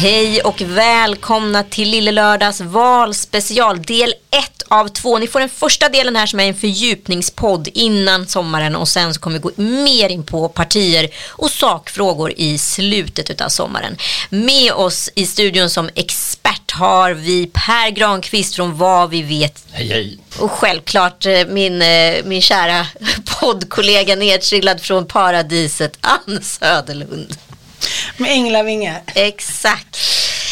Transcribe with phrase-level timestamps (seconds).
[0.00, 5.18] Hej och välkomna till Lille Lördags valspecial del 1 av 2.
[5.18, 9.20] Ni får den första delen här som är en fördjupningspodd innan sommaren och sen så
[9.20, 13.96] kommer vi gå mer in på partier och sakfrågor i slutet av sommaren.
[14.28, 19.64] Med oss i studion som expert har vi Per Granqvist från Vad vi vet.
[19.70, 20.18] Hej hej.
[20.38, 22.86] Och självklart eh, min, eh, min kära
[23.40, 27.36] poddkollega nedtrillad från paradiset Ann Söderlund.
[28.16, 29.02] Med änglavingar.
[29.14, 29.98] Exakt.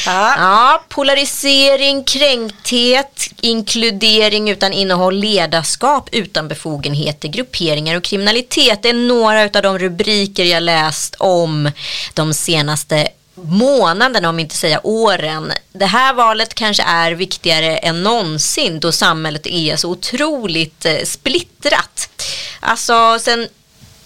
[0.06, 0.34] Ja.
[0.38, 8.82] Ja, polarisering, kränkthet, inkludering utan innehåll, ledarskap utan befogenheter, grupperingar och kriminalitet.
[8.82, 11.70] Det är några av de rubriker jag läst om
[12.14, 15.52] de senaste månaderna, om inte säga åren.
[15.72, 22.08] Det här valet kanske är viktigare än någonsin då samhället är så otroligt eh, splittrat.
[22.60, 23.48] Alltså sen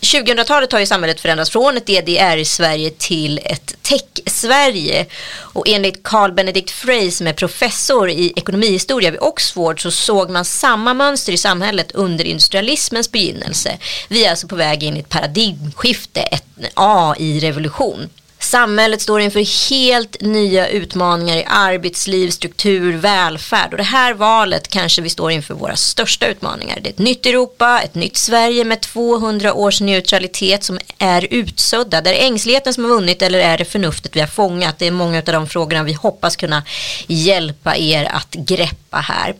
[0.00, 5.06] 2000-talet har ju samhället förändrats från ett DDR-Sverige till ett tech-Sverige.
[5.32, 10.44] Och enligt Carl Benedict Frey som är professor i ekonomihistoria vid Oxford så såg man
[10.44, 13.78] samma mönster i samhället under industrialismens begynnelse.
[14.08, 18.08] Vi är alltså på väg in i ett paradigmskifte, en AI-revolution.
[18.40, 25.02] Samhället står inför helt nya utmaningar i arbetsliv, struktur, välfärd och det här valet kanske
[25.02, 26.78] vi står inför våra största utmaningar.
[26.80, 31.98] Det är ett nytt Europa, ett nytt Sverige med 200 års neutralitet som är utsudda.
[31.98, 34.78] Är ängsligheten som har vunnit eller är det förnuftet vi har fångat?
[34.78, 36.62] Det är många av de frågorna vi hoppas kunna
[37.06, 39.34] hjälpa er att greppa här.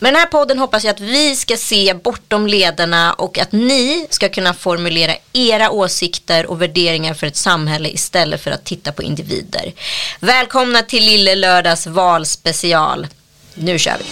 [0.00, 4.06] Med den här podden hoppas jag att vi ska se bortom ledarna och att ni
[4.10, 8.92] ska kunna formulera era åsikter och värderingar för ett samhälle istället istället för att titta
[8.92, 9.72] på individer.
[10.20, 13.06] Välkomna till Lille Lördags valspecial.
[13.54, 14.04] Nu kör vi.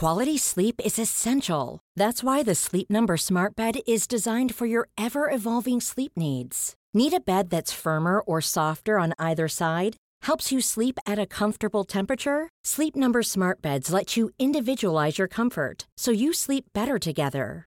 [0.00, 1.78] Quality sleep is essential.
[2.00, 6.74] That's why the Sleep Number Smart Bed is designed for your ever evolving sleep needs.
[6.94, 9.96] Need a bed that's firmer or softer on either side?
[10.26, 12.48] Helps you sleep at a comfortable temperature?
[12.66, 17.66] Sleep Number Smart Beds let you individualize your comfort so you sleep better together.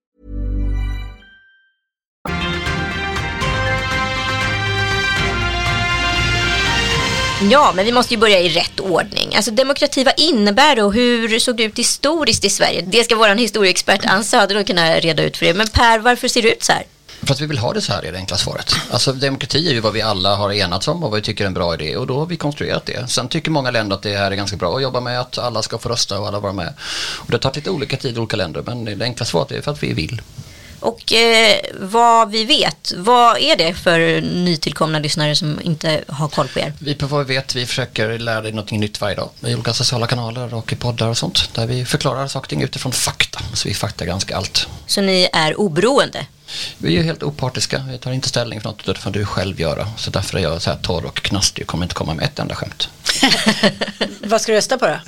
[7.49, 9.35] Ja, men vi måste ju börja i rätt ordning.
[9.35, 12.81] Alltså demokrati, vad innebär det och hur såg det ut historiskt i Sverige?
[12.81, 15.53] Det ska vår historieexpert Ann Söderlund kunna reda ut för er.
[15.53, 16.83] Men Per, varför ser det ut så här?
[17.23, 18.75] För att vi vill ha det så här är det enkla svaret.
[18.91, 21.47] Alltså demokrati är ju vad vi alla har enats om och vad vi tycker är
[21.47, 23.09] en bra idé och då har vi konstruerat det.
[23.09, 25.61] Sen tycker många länder att det här är ganska bra att jobba med, att alla
[25.61, 26.73] ska få rösta och alla vara med.
[27.17, 29.61] Och det har tagit lite olika tid i olika länder men det enkla svaret är
[29.61, 30.21] för att vi vill.
[30.81, 36.47] Och eh, vad vi vet, vad är det för nytillkomna lyssnare som inte har koll
[36.47, 36.73] på er?
[36.79, 39.73] Vi på vad vi vet, vi försöker lära dig något nytt varje dag i olika
[39.73, 43.39] sociala kanaler och i poddar och sånt där vi förklarar saker och ting utifrån fakta.
[43.53, 44.67] Så vi faktagranskar allt.
[44.87, 46.25] Så ni är oberoende?
[46.77, 49.87] Vi är helt opartiska, vi tar inte ställning för något, det får du själv göra.
[49.97, 52.39] Så därför är jag så här torr och knastig och kommer inte komma med ett
[52.39, 52.89] enda skämt.
[54.19, 54.99] Vad ska du rösta på då?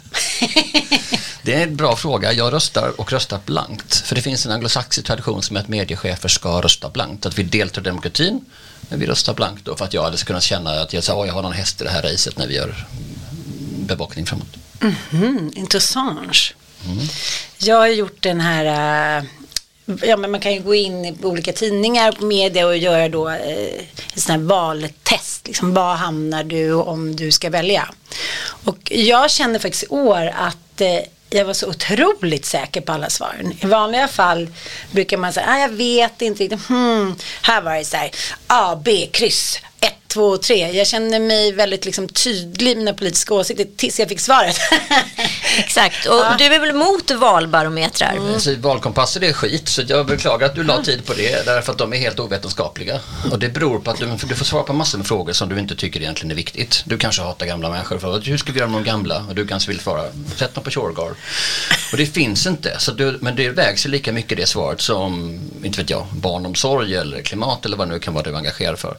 [1.46, 2.34] Det är en bra fråga.
[2.34, 3.96] Jag röstar och röstar blankt.
[3.96, 7.26] För det finns en anglosaxisk tradition som är att mediechefer ska rösta blankt.
[7.26, 8.46] Att vi deltar i demokratin,
[8.90, 11.34] men vi röstar blankt då för att jag hade kunnat känna att jag, sa, jag
[11.34, 12.86] har någon häst i det här racet när vi gör
[13.86, 14.58] bevakning framåt.
[15.12, 16.54] Mm, intressant.
[17.58, 19.24] Jag har gjort den här, äh,
[19.86, 23.30] ja men man kan ju gå in i olika tidningar på media och göra då
[23.30, 23.38] eh,
[24.14, 25.48] ett sånt här valtest.
[25.48, 27.90] Liksom, var hamnar du om du ska välja?
[28.64, 31.00] Och jag känner faktiskt i år att eh,
[31.30, 33.54] jag var så otroligt säker på alla svaren.
[33.62, 34.48] I vanliga fall
[34.92, 37.16] brukar man säga, ah, jag vet inte riktigt, hmm.
[37.42, 38.12] här var det så här,
[38.48, 40.72] A, B, kryss, 1, två och tre.
[40.72, 44.58] Jag kände mig väldigt liksom, tydlig i mina politiska åsikter tills jag fick svaret.
[45.58, 48.14] Exakt, och du är väl emot valbarometrar?
[48.14, 48.40] Mm.
[48.40, 51.72] Så valkompasser det är skit, så jag beklagar att du la tid på det därför
[51.72, 53.00] att de är helt ovetenskapliga.
[53.32, 55.60] Och det beror på att du, du får svara på massor med frågor som du
[55.60, 56.84] inte tycker egentligen är viktigt.
[56.86, 59.26] Du kanske hatar gamla människor för hur ska vi göra med de gamla?
[59.30, 60.04] Och du kanske vill svara,
[60.36, 61.16] sätt dem på Shurgard.
[61.92, 65.40] Och det finns inte, så du, men det vägs ju lika mycket det svaret som,
[65.64, 68.80] inte vet jag, barnomsorg eller klimat eller vad det nu kan vara du är engagerad
[68.80, 68.98] för.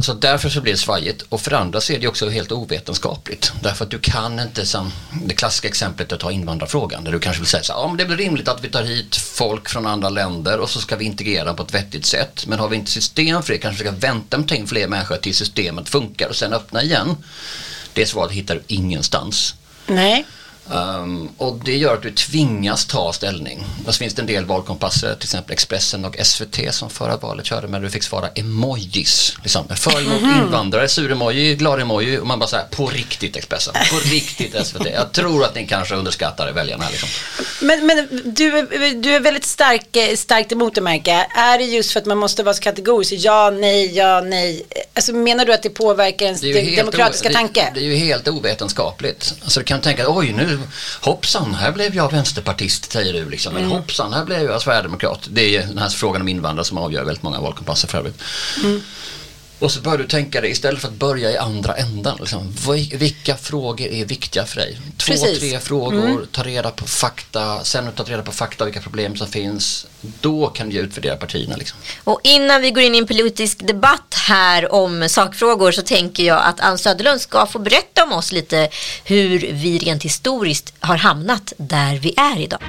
[0.00, 3.52] Så därför så blir det svajigt och för andra så är det också helt ovetenskapligt.
[3.62, 4.92] Därför att du kan inte, som
[5.24, 7.96] det klassiska exemplet att ta invandrarfrågan, där du kanske vill säga så här, ja men
[7.96, 10.96] det är väl rimligt att vi tar hit folk från andra länder och så ska
[10.96, 12.46] vi integrera på ett vettigt sätt.
[12.46, 14.66] Men har vi inte system för det kanske vi ska vänta med att ta in
[14.66, 17.16] fler människor tills systemet funkar och sen öppna igen.
[17.92, 19.54] Det svaret hittar du ingenstans.
[19.86, 20.26] Nej.
[20.70, 23.64] Um, och det gör att du tvingas ta ställning.
[23.86, 27.46] Och så finns det en del valkompasser, till exempel Expressen och SVT som förra valet
[27.46, 29.34] körde med du fick svara emojis.
[29.42, 29.68] Liksom.
[29.76, 34.86] För emot invandrare, sur-emoji, glad-emoji och man bara säger på riktigt Expressen, på riktigt SVT.
[34.94, 36.84] Jag tror att ni kanske underskattar väljarna.
[36.90, 37.08] Liksom.
[37.60, 41.26] Men, men du, är- du är väldigt stark, eh, starkt emot det märker.
[41.36, 43.12] Är det just för att man måste vara så kategorisk?
[43.12, 44.62] Ja, nej, ja, nej.
[44.94, 47.70] Alltså menar du att det påverkar ens Det demokratiska o- tanke?
[47.74, 49.34] Det, det är ju helt ovetenskapligt.
[49.42, 50.51] Alltså du kan tänka, oj nu,
[51.00, 53.56] hoppsan, här blev jag vänsterpartist säger du liksom.
[53.56, 53.64] Mm.
[53.64, 55.28] Eller hoppsan, här blev jag sverigedemokrat.
[55.30, 58.22] Det är den här frågan om invandrare som avgör väldigt många valkompasser för övrigt.
[58.62, 58.82] Mm.
[59.62, 62.16] Och så bör du tänka dig istället för att börja i andra ändan.
[62.20, 64.78] Liksom, Vil- vilka frågor är viktiga för dig?
[64.96, 65.24] Två, Precis.
[65.24, 65.38] Mm.
[65.38, 69.26] tre frågor, ta reda på fakta, sen du tagit reda på fakta vilka problem som
[69.26, 69.86] finns.
[70.20, 71.56] Då kan du utvärdera partierna.
[71.56, 71.78] Liksom.
[72.04, 76.42] Och innan vi går in i en politisk debatt här om sakfrågor så tänker jag
[76.44, 78.68] att Ann Söderlund ska få berätta om oss lite
[79.04, 82.60] hur vi rent historiskt har hamnat där vi är idag.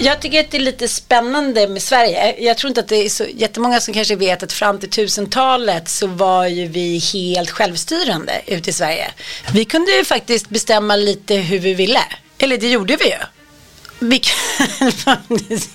[0.00, 2.34] Jag tycker att det är lite spännande med Sverige.
[2.38, 5.88] Jag tror inte att det är så jättemånga som kanske vet att fram till 1000-talet
[5.88, 9.10] så var ju vi helt självstyrande ute i Sverige.
[9.52, 12.00] Vi kunde ju faktiskt bestämma lite hur vi ville.
[12.38, 13.16] Eller det gjorde vi ju.
[13.98, 14.22] Vi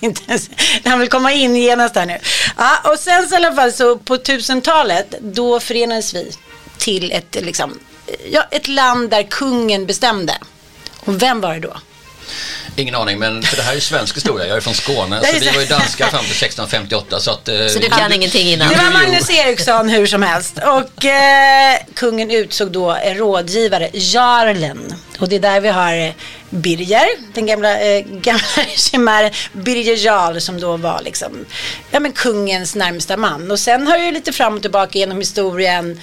[0.00, 0.50] inte ens,
[0.84, 2.18] han vill komma in genast här nu.
[2.56, 6.32] Ja, och sen så i alla fall så på 1000-talet då förenades vi
[6.78, 7.78] till ett, liksom,
[8.30, 10.38] ja, ett land där kungen bestämde.
[11.00, 11.76] Och vem var det då?
[12.76, 14.46] Ingen aning, men för det här är svensk historia.
[14.46, 15.52] Jag är från Skåne, så vi det.
[15.52, 17.20] var ju danskar fram till 1658.
[17.20, 18.68] Så, att, eh, Så du kan ingenting innan?
[18.68, 18.90] Det var.
[18.90, 20.58] Magnus Eriksson hur som helst.
[20.58, 24.94] Och eh, kungen utsåg då en rådgivare, Jarlen.
[25.18, 26.12] Och det är där vi har eh,
[26.50, 28.42] Birger, den gamla, eh, gamla
[28.76, 31.44] chimären, Birger Jarl som då var liksom,
[31.90, 33.50] ja men kungens närmsta man.
[33.50, 36.00] Och sen har ju lite fram och tillbaka genom historien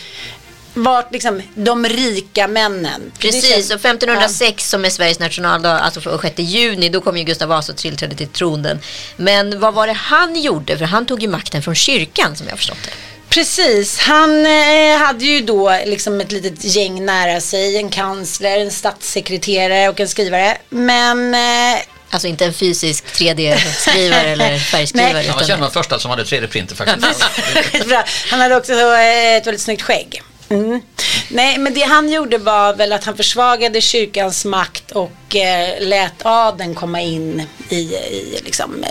[0.73, 3.11] varit liksom de rika männen.
[3.19, 7.49] Precis, och 1506 som är Sveriges nationaldag, alltså för 6 juni, då kom ju Gustav
[7.49, 8.79] Vasa och tillträdde till tronen.
[9.17, 10.77] Men vad var det han gjorde?
[10.77, 12.91] För han tog ju makten från kyrkan som jag har förstått det.
[13.29, 18.71] Precis, han eh, hade ju då liksom ett litet gäng nära sig, en kansler, en
[18.71, 20.57] statssekreterare och en skrivare.
[20.69, 25.13] Men eh, Alltså inte en fysisk 3D-skrivare eller färgskrivare.
[25.13, 25.27] Nej.
[25.27, 27.23] Han var den första som hade 3D-printer faktiskt.
[28.31, 30.21] Han hade också eh, ett väldigt snyggt skägg.
[30.51, 30.81] Mm.
[31.29, 36.25] Nej, men det han gjorde var väl att han försvagade kyrkans makt och eh, lät
[36.25, 38.85] adeln komma in i, i liksom,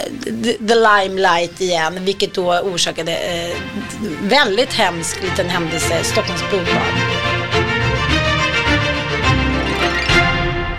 [0.45, 3.57] the, limelight igen, vilket då orsakade eh,
[4.23, 6.83] väldigt hemsk liten händelse, Stockholms blodbad.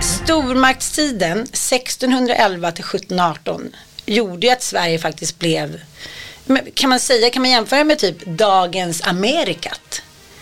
[0.01, 5.81] Stormaktstiden 1611 till 1718 gjorde ju att Sverige faktiskt blev,
[6.73, 10.01] kan man säga, kan man jämföra med typ dagens Amerikat?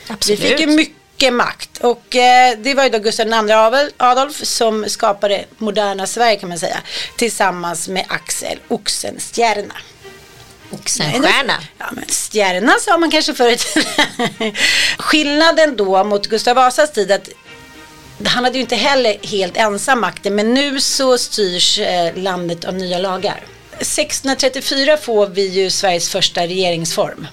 [0.09, 0.39] Absolut.
[0.39, 3.33] Vi fick ju mycket makt och eh, det var ju då Gustav II
[3.97, 6.77] Adolf- som skapade moderna Sverige kan man säga
[7.17, 9.75] tillsammans med Axel Oxenstierna.
[10.71, 11.53] Oxenstierna.
[11.77, 13.65] Ja, men stjärna sa man kanske förut.
[14.97, 17.29] Skillnaden då mot Gustav Vasas tid att
[18.25, 22.73] han hade ju inte heller helt ensam makten men nu så styrs eh, landet av
[22.73, 23.43] nya lagar.
[23.79, 27.27] 1634 får vi ju Sveriges första regeringsform.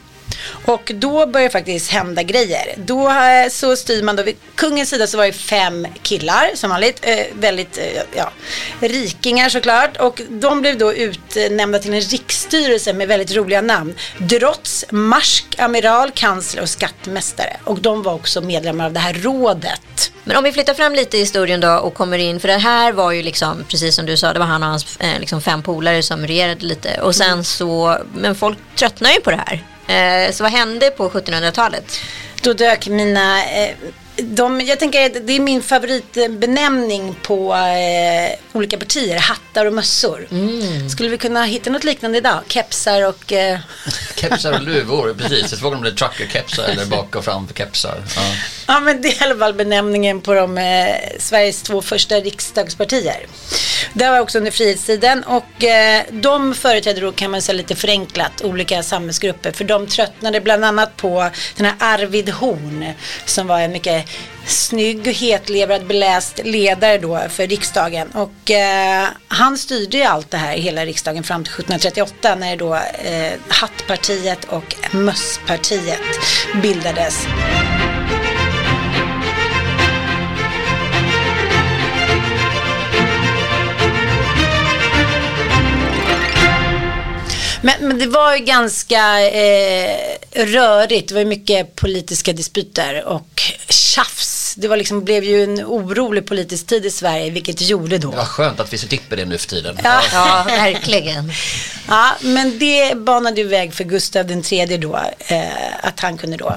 [0.64, 2.74] Och då börjar faktiskt hända grejer.
[2.76, 6.70] Då eh, så styr man då, vid kungens sida så var det fem killar som
[6.70, 8.30] vanligt, eh, väldigt, eh, ja,
[8.80, 9.96] rikingar såklart.
[9.96, 13.94] Och de blev då utnämnda till en riksstyrelse med väldigt roliga namn.
[14.18, 17.56] Drotts, marsk, amiral, kansler och skattmästare.
[17.64, 20.12] Och de var också medlemmar av det här rådet.
[20.24, 22.92] Men om vi flyttar fram lite i historien då och kommer in, för det här
[22.92, 25.62] var ju liksom, precis som du sa, det var han och hans eh, liksom fem
[25.62, 27.00] polare som regerade lite.
[27.00, 29.64] Och sen så, men folk tröttnar ju på det här.
[29.86, 32.00] Eh, så vad hände på 1700-talet?
[32.42, 33.74] Då dök mina eh,
[34.16, 40.26] de, jag tänker att det är min favoritbenämning på eh, olika partier, hattar och mössor.
[40.30, 40.88] Mm.
[40.88, 42.40] Skulle vi kunna hitta något liknande idag?
[42.48, 43.32] Kepsar och...
[43.32, 43.58] Eh...
[44.16, 45.50] Kepsar och luvor, precis.
[45.50, 48.02] Jag frågar om det är trucker-kepsar eller bak och fram-kepsar.
[48.16, 48.22] Ja.
[48.66, 53.26] ja, men det är i alla fall benämningen på de eh, Sveriges två första riksdagspartier.
[53.92, 58.42] Det var också under frihetstiden och eh, de företrädde då kan man säga lite förenklat
[58.44, 62.92] olika samhällsgrupper för de tröttnade bland annat på den här Arvid Horn
[63.24, 64.08] som var en mycket
[64.46, 68.10] snygg och hetlevrad beläst ledare då för riksdagen.
[68.10, 72.56] Och eh, han styrde ju allt det här i hela riksdagen fram till 1738 när
[72.56, 76.00] då eh, Hattpartiet och Mösspartiet
[76.62, 77.26] bildades.
[87.66, 89.98] Men, men det var ju ganska eh,
[90.32, 91.08] rörigt.
[91.08, 94.54] Det var ju mycket politiska dispyter och tjafs.
[94.54, 98.10] Det var liksom, blev ju en orolig politisk tid i Sverige, vilket det gjorde då.
[98.10, 99.78] Det var skönt att vi slipper det nu för tiden.
[99.84, 101.32] Ja, ja verkligen.
[101.88, 105.46] Ja, men det banade ju väg för Gustav III då, eh,
[105.80, 106.56] att han kunde då,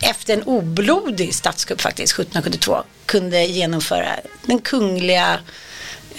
[0.00, 4.08] efter en oblodig statskupp faktiskt, 1772, kunde genomföra
[4.46, 5.38] den kungliga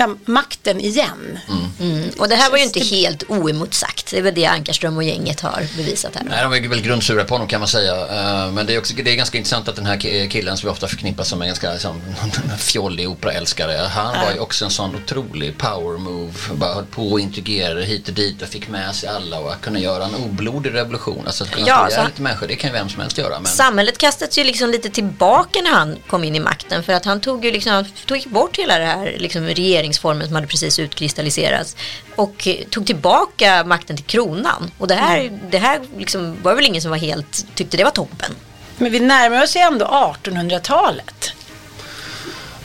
[0.02, 1.40] ja, makten igen.
[1.50, 1.94] Mm.
[1.94, 2.10] Mm.
[2.18, 4.12] Och det här var ju inte helt oemotsagt.
[4.12, 6.24] Det är väl det Ankarström och gänget har bevisat här.
[6.30, 7.94] Nej, de är väl grundsura på honom kan man säga.
[7.94, 10.72] Uh, men det är, också, det är ganska intressant att den här killen som vi
[10.72, 12.02] ofta förknippar som en ganska liksom,
[12.58, 13.78] fjollig operaälskare.
[13.78, 16.34] Han var ju också en sån otrolig power move.
[16.54, 19.62] Bara höll på och integrerade hit och dit och fick med sig alla och att
[19.62, 21.24] kunna göra en oblodig revolution.
[21.26, 22.04] Alltså att kunna ja, så...
[22.06, 23.40] lite människor, det kan ju vem som helst göra.
[23.40, 23.46] Men...
[23.46, 26.84] Samhället kastades ju liksom lite tillbaka när han kom in i makten.
[26.84, 29.46] För att han tog ju liksom, tog bort hela det här liksom,
[29.92, 31.76] regeringsformen som hade precis utkristalliserats
[32.16, 34.72] och tog tillbaka makten till kronan.
[34.78, 35.40] Och det här, mm.
[35.52, 38.32] det här liksom var väl ingen som var helt, tyckte det var toppen.
[38.78, 41.34] Men vi närmar oss ju ändå 1800-talet.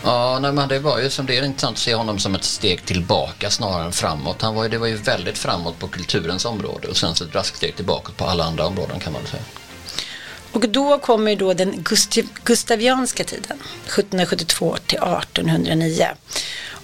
[0.05, 2.45] Ja, nej, men det var ju som det är intressant att se honom som ett
[2.45, 4.43] steg tillbaka snarare än framåt.
[4.43, 7.35] Han var ju, det var ju väldigt framåt på kulturens område och sen så ett
[7.35, 9.43] raskt steg tillbaka på alla andra områden kan man säga.
[10.57, 11.85] Och då kommer ju då den
[12.45, 16.07] gustavianska tiden, 1772 till 1809.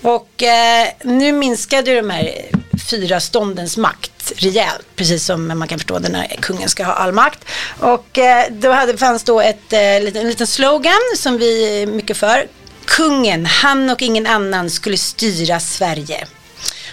[0.03, 2.47] Och eh, nu minskade ju de här
[2.91, 7.45] fyra ståndens makt rejält, precis som man kan förstå när kungen ska ha all makt.
[7.79, 12.17] Och eh, då hade, fanns då ett, eh, en liten slogan som vi är mycket
[12.17, 12.47] för.
[12.85, 16.27] Kungen, han och ingen annan skulle styra Sverige.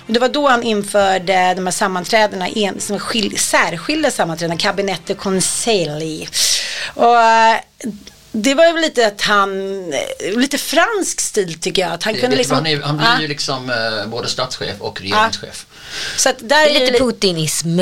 [0.07, 4.57] Och det var då han införde de här sammanträdena, en, som skil, särskilda sammanträden,
[5.09, 6.29] och konselj.
[6.95, 7.57] Och eh,
[8.31, 9.49] det var ju lite att han,
[10.35, 11.91] lite fransk stil tycker jag.
[11.91, 13.21] Att han, kunde liksom, han, är, han blir ah.
[13.21, 15.65] ju liksom eh, både statschef och regeringschef.
[15.69, 16.17] Ah.
[16.17, 17.79] Så att där det är lite putinism.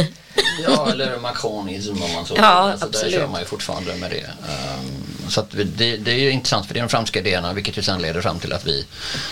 [0.63, 3.13] Ja, eller macronism om man så Ja, alltså, absolut.
[3.13, 4.23] Där kör man ju fortfarande med det.
[4.23, 7.77] Um, så att det, det, är ju intressant för det är de franska idéerna vilket
[7.77, 8.85] ju sen leder fram till att vi,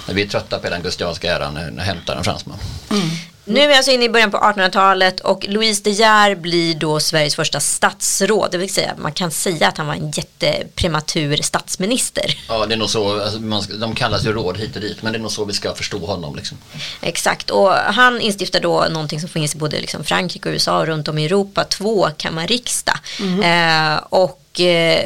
[0.08, 2.58] när vi är trötta på den gustavianska äran, hämtar en fransman.
[2.92, 3.10] Mm.
[3.46, 7.00] Nu är vi alltså inne i början på 1800-talet och Louise De Geer blir då
[7.00, 8.52] Sveriges första statsråd.
[8.52, 12.38] Det vill säga man kan säga att han var en jätteprematur statsminister.
[12.48, 13.22] Ja, det är nog så.
[13.22, 15.54] Alltså, man, de kallas ju råd hit och dit, men det är nog så vi
[15.54, 16.36] ska förstå honom.
[16.36, 16.58] Liksom.
[17.02, 20.88] Exakt, och han instiftar då någonting som finns i både liksom Frankrike och USA och
[20.88, 22.98] runt om i Europa, två kammarriksdag.
[23.20, 23.94] Mm.
[23.94, 25.06] Eh, och eh,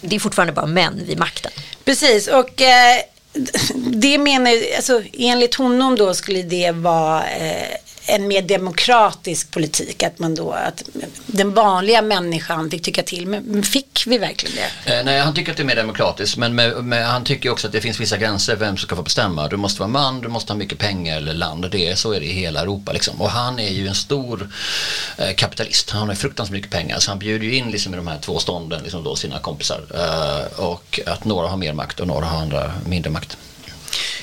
[0.00, 1.52] det är fortfarande bara män vid makten.
[1.84, 3.00] Precis, och eh,
[3.74, 7.76] det menar, alltså enligt honom då skulle det vara eh,
[8.08, 10.02] en mer demokratisk politik.
[10.02, 10.82] Att man då, att
[11.26, 13.26] den vanliga människan fick tycka till.
[13.26, 14.98] Men fick vi verkligen det?
[14.98, 16.36] Eh, nej, han tycker att det är mer demokratiskt.
[16.36, 19.02] Men med, med, han tycker också att det finns vissa gränser vem som ska få
[19.02, 19.48] bestämma.
[19.48, 21.70] Du måste vara man, du måste ha mycket pengar eller land.
[21.70, 22.92] Det är, så är det i hela Europa.
[22.92, 23.20] Liksom.
[23.20, 24.50] Och han är ju en stor
[25.18, 25.90] eh, kapitalist.
[25.90, 26.98] Han har fruktansvärt mycket pengar.
[26.98, 29.80] Så han bjuder ju in liksom, i de här två stånden liksom då, sina kompisar.
[29.94, 33.36] Eh, och att några har mer makt och några har andra mindre makt.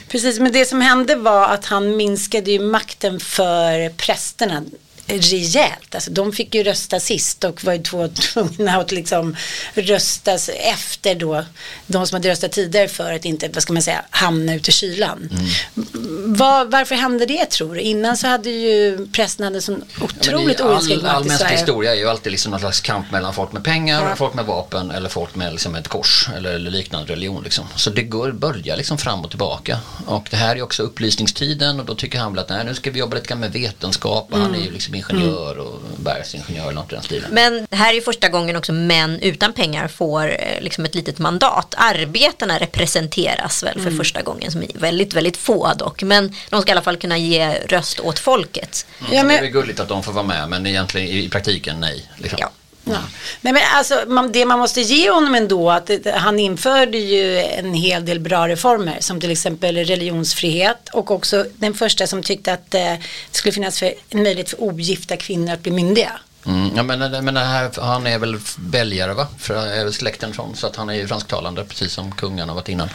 [0.08, 4.64] Precis, men det som hände var att han minskade ju makten för prästerna
[5.08, 5.96] rejält.
[5.96, 7.80] Alltså, de fick ju rösta sist och var ju
[8.34, 9.36] tvungna att liksom
[9.74, 11.46] röstas efter då
[11.88, 14.74] de som hade röstat tidigare för att inte, vad ska man säga, hamna ute i
[14.74, 15.30] kylan.
[15.32, 16.34] Mm.
[16.34, 17.82] Var, varför hände det tror du?
[17.82, 21.96] Innan så hade ju prästen en sån otroligt ja, oinskränkt makt All mänsklig historia är
[21.98, 24.16] ju alltid liksom någon slags kamp mellan folk med pengar, ja.
[24.16, 27.44] folk med vapen eller folk med liksom ett kors eller, eller liknande religion.
[27.44, 27.66] Liksom.
[27.76, 29.80] Så det går, börjar liksom fram och tillbaka.
[30.06, 32.92] Och det här är också upplysningstiden och då tycker han väl att nej, nu ska
[32.92, 34.52] vi jobba lite grann med vetenskap och mm.
[34.52, 37.30] han är ju liksom som ingenjör och bergsingenjör eller något i den stilen.
[37.32, 40.96] Men det här är ju första gången också män utan pengar får eh, liksom ett
[40.96, 41.76] litet mandat.
[41.78, 46.04] Arbetarna representeras väl för första gången, som är väldigt, väldigt få dock.
[46.04, 48.86] Men de ska i alla fall kunna ge röst åt folket.
[49.00, 51.30] Ja, Det är men, väl gulligt att de får vara med men egentligen i, i
[51.30, 52.10] praktiken nej.
[52.18, 52.38] Liksom.
[52.42, 52.50] Ja
[52.86, 53.00] ja.
[53.42, 57.40] Nej, men alltså, man, det man måste ge honom ändå, att det, han införde ju
[57.40, 62.54] en hel del bra reformer, som till exempel religionsfrihet och också den första som tyckte
[62.54, 63.02] att eh, det
[63.32, 66.20] skulle finnas för, en möjlighet för ogifta kvinnor att bli myndiga.
[66.46, 69.28] Mm, ja, men, men det här, han är väl belgare va?
[69.38, 72.54] För eh, är väl släkten från så att han är ju fransktalande precis som kungarna
[72.54, 72.90] varit innan.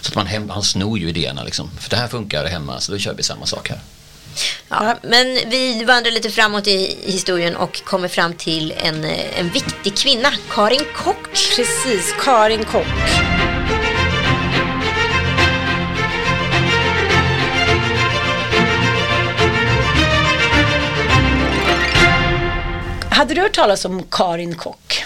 [0.00, 1.70] Så att man hem, han snor ju idéerna liksom.
[1.78, 3.80] För det här funkar hemma så då kör vi samma sak här.
[4.68, 9.48] Ja, men vi vandrar lite framåt i historien och kommer fram till en, eh, en
[9.48, 11.32] viktig kvinna, Karin Kock.
[11.56, 12.86] Precis, Karin Kock.
[23.10, 25.05] Hade du hört talas om Karin Kock?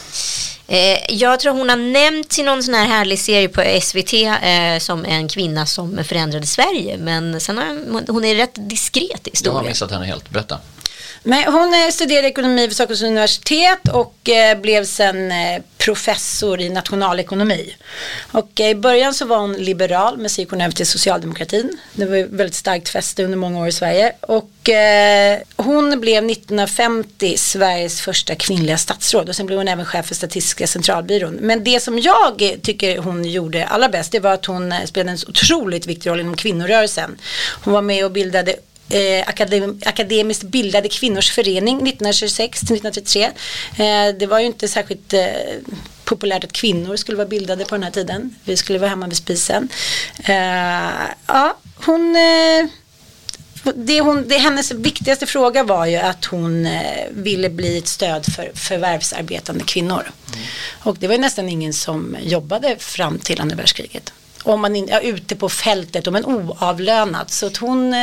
[0.71, 4.79] Eh, jag tror hon har nämnts i någon sån här härlig serie på SVT eh,
[4.79, 6.97] som en kvinna som förändrade Sverige.
[6.99, 7.65] Men sen har
[8.13, 9.67] hon, är rätt diskret i Jag har historien.
[9.67, 10.31] missat henne helt.
[10.31, 10.59] Berätta.
[11.23, 16.69] Nej, hon eh, studerade ekonomi vid Stockholms universitet och eh, blev sen eh, professor i
[16.69, 17.77] nationalekonomi.
[18.33, 21.79] Och i början så var hon liberal men sen gick hon över till socialdemokratin.
[21.93, 24.13] Det var ju väldigt starkt fäste under många år i Sverige.
[24.21, 24.47] Och
[25.57, 30.67] hon blev 1950 Sveriges första kvinnliga statsråd och sen blev hon även chef för Statistiska
[30.67, 31.39] centralbyrån.
[31.41, 35.19] Men det som jag tycker hon gjorde allra bäst det var att hon spelade en
[35.29, 37.19] otroligt viktig roll inom kvinnorörelsen.
[37.65, 38.57] Hon var med och bildade
[38.91, 43.25] eh, akadem, akademiskt bildade kvinnors förening 1926 till 1933.
[43.25, 45.23] Eh, det var ju inte särskilt eh,
[46.05, 48.35] populärt att kvinnor skulle vara bildade på den här tiden.
[48.45, 49.69] Vi skulle vara hemma vid spisen.
[51.27, 52.17] Ja, hon...
[53.75, 56.69] Det, hon, det hennes viktigaste fråga var ju att hon
[57.11, 60.11] ville bli ett stöd för förvärvsarbetande kvinnor.
[60.83, 64.13] Och det var ju nästan ingen som jobbade fram till andra världskriget.
[64.43, 67.31] Om man in, ja, ute på fältet, om en oavlönad.
[67.31, 67.95] Så att hon,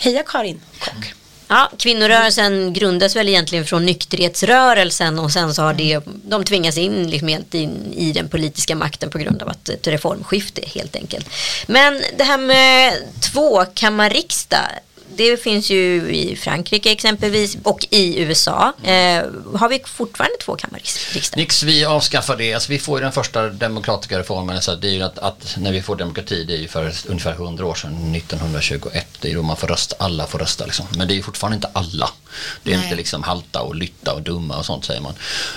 [0.00, 1.14] heja Karin Kock.
[1.48, 7.10] Ja, kvinnorörelsen grundas väl egentligen från nykterhetsrörelsen och sen så har det, de tvingats in
[7.10, 11.28] liksom helt in i den politiska makten på grund av att ett reformskifte helt enkelt.
[11.66, 12.92] Men det här med
[13.32, 14.70] tvåkammarriksdag,
[15.16, 18.72] det finns ju i Frankrike exempelvis och i USA.
[18.82, 19.24] Eh,
[19.54, 21.22] har vi fortfarande tvåkammarriksdag?
[21.36, 22.54] Nix, vi avskaffar det.
[22.54, 24.62] Alltså, vi får ju den första demokratiska reformen.
[24.62, 27.32] Så det är ju att, att när vi får demokrati, det är ju för ungefär
[27.32, 29.06] 100 år sedan, 1921.
[29.20, 30.86] Det är då man får rösta, alla får rösta liksom.
[30.96, 32.10] Men det är ju fortfarande inte alla.
[32.62, 32.84] Det är Nej.
[32.84, 35.14] inte liksom halta och lytta och dumma och sånt säger man.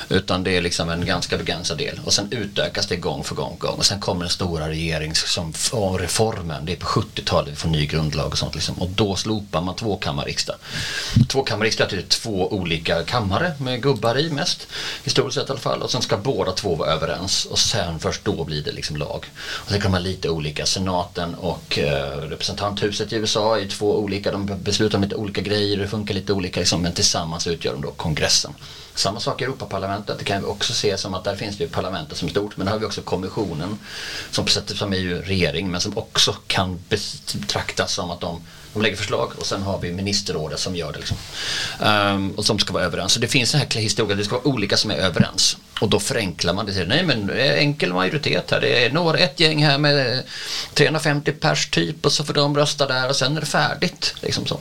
[0.10, 2.00] Utan det är liksom en ganska begränsad del.
[2.06, 3.58] Och sen utökas det gång för gång.
[3.60, 3.78] gång.
[3.78, 6.66] Och sen kommer den stora regerings som, och reformen.
[6.66, 8.76] Det är på 70-talet vi får ny grundlag och sånt liksom.
[8.76, 10.56] Och då slopar man tvåkammarriksdag.
[11.28, 14.68] Tvåkammarriksdag är två olika kammare med gubbar i mest.
[15.04, 15.82] Historiskt sett i alla fall.
[15.82, 17.46] Och sen ska båda två vara överens.
[17.46, 19.26] Och sen först då blir det liksom lag.
[19.36, 20.66] Och sen kan man lite olika.
[20.66, 24.32] Senaten och eh, representanthuset i USA är två olika.
[24.32, 25.78] De beslutar om lite olika grejer.
[25.78, 26.82] Det funkar lite olika liksom.
[26.82, 28.54] Men tillsammans utgör de då kongressen.
[28.96, 30.20] Samma sak i Europaparlamentet.
[30.20, 32.58] Det kan vi också se som att där finns det ju parlamentet som är stort.
[32.58, 33.80] Men där har vi också kommissionen
[34.32, 38.42] som, på sätt- som är ju regering men som också kan betraktas som att de
[38.74, 41.00] de lägger förslag och sen har vi ministerrådet som gör det.
[41.00, 41.18] Liksom.
[41.80, 43.14] Um, och som ska vara överens.
[43.14, 45.58] Så det finns en här historia, det ska vara olika som är överens.
[45.84, 48.62] Och då förenklar man det till, nej men enkel majoritet här.
[48.62, 50.24] Det är några, ett gäng här med
[50.74, 54.16] 350 pers typ och så får de rösta där och sen är det färdigt.
[54.22, 54.60] Liksom så.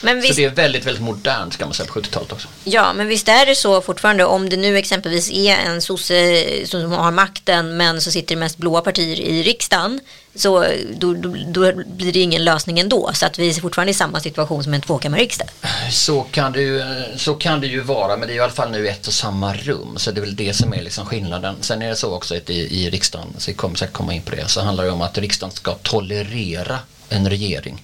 [0.00, 2.48] Men så visst, det är väldigt, väldigt modernt ska man säga på 70-talet också.
[2.64, 6.92] ja, men visst är det så fortfarande om det nu exempelvis är en sosse som
[6.92, 10.00] har makten men så sitter det mest blåa partier i riksdagen
[10.34, 10.64] så
[10.96, 13.10] då, då, då blir det ingen lösning ändå.
[13.14, 15.48] Så att vi är fortfarande i samma situation som en tvåkammarriksdag.
[15.90, 16.82] Så kan, det ju,
[17.16, 19.54] så kan det ju vara, men det är i alla fall nu ett och samma
[19.54, 19.94] rum.
[19.96, 21.56] Så det är väl det som är liksom skillnaden.
[21.60, 24.22] Sen är det så också att i, i riksdagen, så vi kommer säkert komma in
[24.22, 27.82] på det, så handlar det om att riksdagen ska tolerera en regering.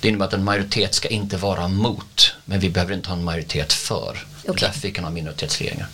[0.00, 3.24] Det innebär att en majoritet ska inte vara mot, men vi behöver inte ha en
[3.24, 4.26] majoritet för.
[4.46, 4.54] Okej.
[4.60, 5.88] därför vi kan ha minoritetsregeringar.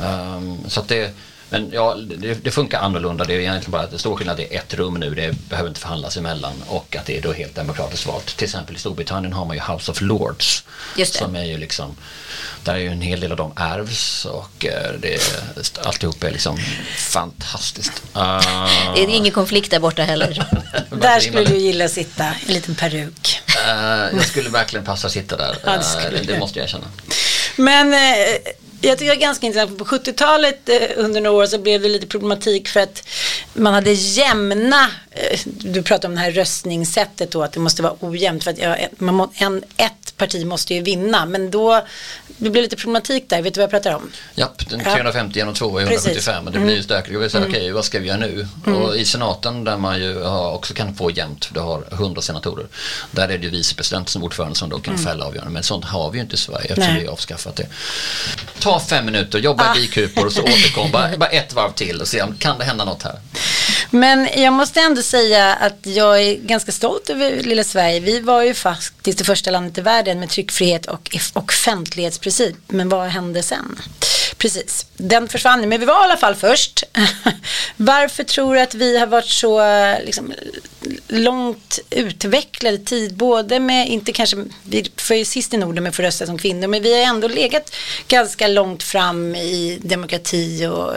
[0.00, 1.14] Um, så att det,
[1.50, 3.24] men ja, det, det funkar annorlunda.
[3.24, 5.14] Det är egentligen bara att det stor skillnad är ett rum nu.
[5.14, 8.36] Det behöver inte förhandlas emellan och att det är då helt demokratiskt valt.
[8.36, 10.64] Till exempel i Storbritannien har man ju House of Lords.
[10.96, 11.18] Just det.
[11.18, 11.96] Som är ju liksom,
[12.64, 15.20] där är ju en hel del av dem ärvs och eh, det är,
[15.82, 16.58] alltihop är liksom
[16.96, 18.02] fantastiskt.
[18.16, 18.40] Uh,
[18.94, 20.46] Det är ingen konflikt där borta heller.
[20.90, 23.40] Där skulle du gilla att sitta, en liten peruk.
[23.66, 25.56] Eh, jag skulle verkligen passa att sitta där.
[25.64, 26.86] Ja, det Eh, det, måste jag erkänna.
[27.56, 27.94] Men
[28.80, 31.88] jag tycker det är ganska intressant, på 70-talet eh, under några år så blev det
[31.88, 33.08] lite problematik för att
[33.54, 37.94] man hade jämna, eh, du pratar om det här röstningssättet då, att det måste vara
[38.00, 41.86] ojämnt för att man må, en, ett parti måste ju vinna, men då
[42.38, 44.10] det blir lite problematik där, vet du vad jag pratar om?
[44.34, 47.12] Ja, den 350 genom 2 är 175 och det blir ju stökigt.
[47.12, 48.48] Jag vill säga, okej, vad ska vi göra nu?
[48.66, 52.66] Och i senaten där man ju också kan få jämnt, för du har 100 senatorer,
[53.10, 55.52] där är det ju vicepresidenten som ordförande som då kan fälla avgörande.
[55.52, 57.00] Men sånt har vi ju inte i Sverige eftersom Nej.
[57.00, 57.66] vi har avskaffat det.
[58.58, 62.08] Ta fem minuter, jobba i bikupor och så återkom, bara, bara ett varv till och
[62.08, 63.20] se om kan det hända något här.
[63.90, 68.00] Men jag måste ändå säga att jag är ganska stolt över lilla Sverige.
[68.00, 71.32] Vi var ju faktiskt det första landet i världen med tryckfrihet och off-
[72.26, 72.56] offentlighetsprincip.
[72.66, 73.78] Men vad hände sen?
[74.38, 76.84] Precis, den försvann men vi var i alla fall först.
[77.76, 79.60] Varför tror du att vi har varit så
[80.04, 80.32] liksom,
[81.08, 85.96] långt utvecklade tid, både med, inte kanske, vi för ju sist i Norden med att
[85.96, 87.74] få rösta som kvinnor, men vi har ändå legat
[88.08, 90.92] ganska långt fram i demokrati och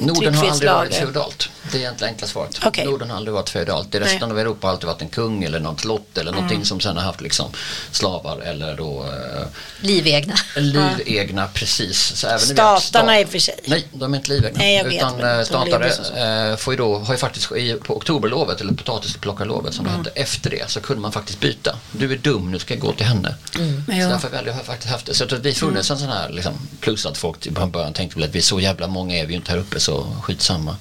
[0.00, 1.50] Norden har aldrig varit feodalt.
[1.72, 2.58] Det är egentligen enkla svaret.
[2.64, 2.84] Okej.
[2.84, 3.94] Norden har aldrig varit feodalt.
[3.94, 4.30] I resten Nej.
[4.30, 7.04] av Europa har alltid varit en kung eller något lott eller någonting som sen har
[7.04, 7.50] haft liksom
[7.90, 9.46] slavar eller då eh,
[9.80, 10.34] Livegna.
[10.56, 11.98] livegna precis.
[12.16, 13.54] Så även har Statarna sta- i och för sig.
[13.64, 14.58] Nej, de är inte livegna.
[14.58, 17.72] Nej, jag vet, Utan men eh, statare eh, får ju då, har ju faktiskt i,
[17.74, 20.10] på oktoberlovet eller potatisplockarlovet som det hette.
[20.14, 21.76] Efter det så kunde man faktiskt byta.
[21.92, 23.34] Du är dum, nu ska jag gå till henne.
[23.52, 23.60] Så
[23.92, 24.08] Ja.
[24.08, 25.14] därför väljer jag faktiskt haft det.
[25.14, 28.28] Så att vi funnits en sån här liksom, plus att folk i början tänkte väl
[28.28, 30.76] att vi är så jävla många är vi ju inte här uppe så skitsamma.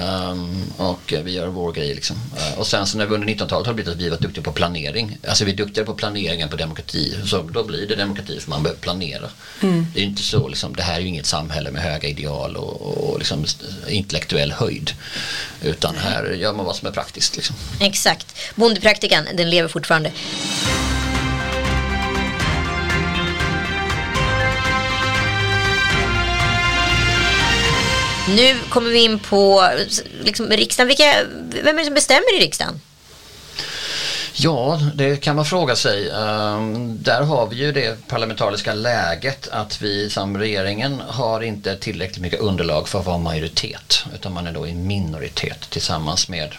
[0.00, 2.16] Ehm, och vi gör vår grej liksom.
[2.36, 4.52] Eh, och sen så när vi under 1900-talet har blivit att vi varit duktiga på
[4.52, 5.18] planering.
[5.28, 7.14] Alltså vi är duktigare på planering än på demokrati.
[7.26, 9.28] Så då blir det demokrati för man behöver planera.
[9.94, 13.10] Det är inte så liksom, det här är ju inget samhälle med höga ideal och,
[13.10, 13.44] och liksom
[13.88, 14.92] intellektuell höjd.
[15.62, 17.56] Utan här gör man vad som är praktiskt liksom.
[17.80, 18.36] Exakt.
[18.54, 20.12] Bondepraktikan, den lever fortfarande.
[28.28, 29.68] Nu kommer vi in på
[30.24, 30.88] liksom, riksdagen.
[30.88, 31.14] Vilka,
[31.62, 32.80] vem är det som bestämmer i riksdagen?
[34.36, 36.10] Ja, det kan man fråga sig.
[36.10, 42.22] Ehm, där har vi ju det parlamentariska läget att vi som regeringen har inte tillräckligt
[42.22, 46.54] mycket underlag för att vara majoritet utan man är då i minoritet tillsammans med,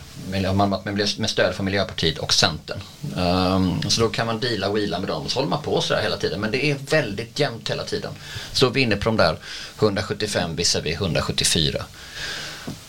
[1.17, 2.79] med, stöd från Miljöpartiet och Centern.
[3.17, 5.81] Ehm, så då kan man deala och wheela med dem och så håller man på
[5.81, 8.11] sådär hela tiden men det är väldigt jämnt hela tiden.
[8.51, 9.37] Så vi är inne på de där
[9.79, 11.85] 175 visavi 174.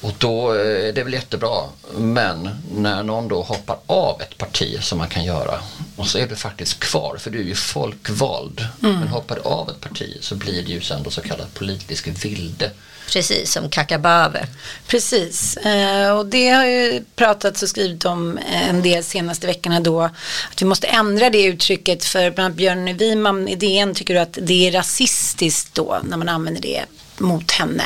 [0.00, 1.62] Och då är det väl jättebra.
[1.94, 5.60] Men när någon då hoppar av ett parti som man kan göra
[5.96, 8.66] och så är du faktiskt kvar för du är ju folkvald.
[8.80, 12.24] Men hoppar du av ett parti så blir det ju sen då så kallad politisk
[12.24, 12.70] vilde.
[13.12, 14.46] Precis som Kakabave.
[14.86, 20.02] Precis, eh, och det har ju pratats och skrivit om en del senaste veckorna då.
[20.02, 24.20] Att vi måste ändra det uttrycket för bland annat Björn Wiman i DN tycker du
[24.20, 26.84] att det är rasistiskt då när man använder det
[27.18, 27.84] mot henne.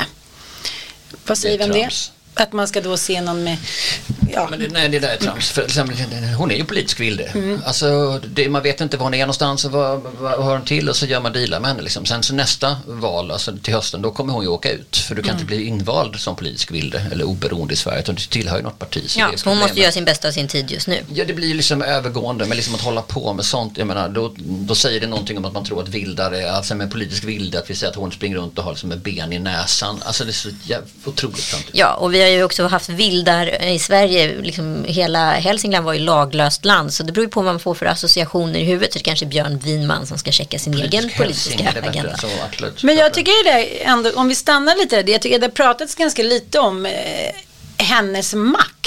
[1.26, 1.80] Vad säger vi om det?
[1.80, 2.12] trams.
[2.34, 3.56] Att man ska då se någon med,
[4.32, 5.50] ja, Men det, nej, det där är trams.
[5.50, 5.96] För exempel,
[6.36, 7.24] hon är ju politisk vilde.
[7.24, 7.62] Mm.
[7.66, 10.64] Alltså, det, man vet inte var hon är någonstans och vad, vad, vad hör hon
[10.64, 11.82] till och så gör man dealar med henne.
[11.82, 12.06] Liksom.
[12.06, 14.96] Sen så nästa val, alltså till hösten, då kommer hon ju åka ut.
[14.96, 15.40] För du kan Mm.
[15.40, 18.78] inte bli invald som politisk vilde eller oberoende i Sverige utan du tillhör ju något
[18.78, 19.02] parti.
[19.10, 21.02] Så Ja, så hon måste göra sin bästa av sin tid just nu.
[21.14, 24.08] Ja, det blir ju liksom övergående, men liksom att hålla på med sånt, jag menar,
[24.08, 27.24] då, då säger det någonting om att man tror att vildar är, alltså med politisk
[27.24, 30.02] vilde, att vi säger att hon springer runt och har liksom med ben i näsan.
[30.04, 31.70] Alltså det är så jävla otroligt framtid.
[31.72, 34.42] Ja, och vi har ju också haft vildar i Sverige.
[34.42, 36.92] Liksom hela Hälsingland var ju laglöst land.
[36.92, 38.92] Så det beror ju på vad man får för associationer i huvudet.
[38.92, 42.16] Så det kanske är Björn Winman som ska checka sin egen politiska agenda.
[42.82, 45.94] Men jag tycker det ändå, om vi stannar lite där, jag tycker det har pratats
[45.94, 46.92] ganska lite om eh,
[47.76, 48.79] hennes makt.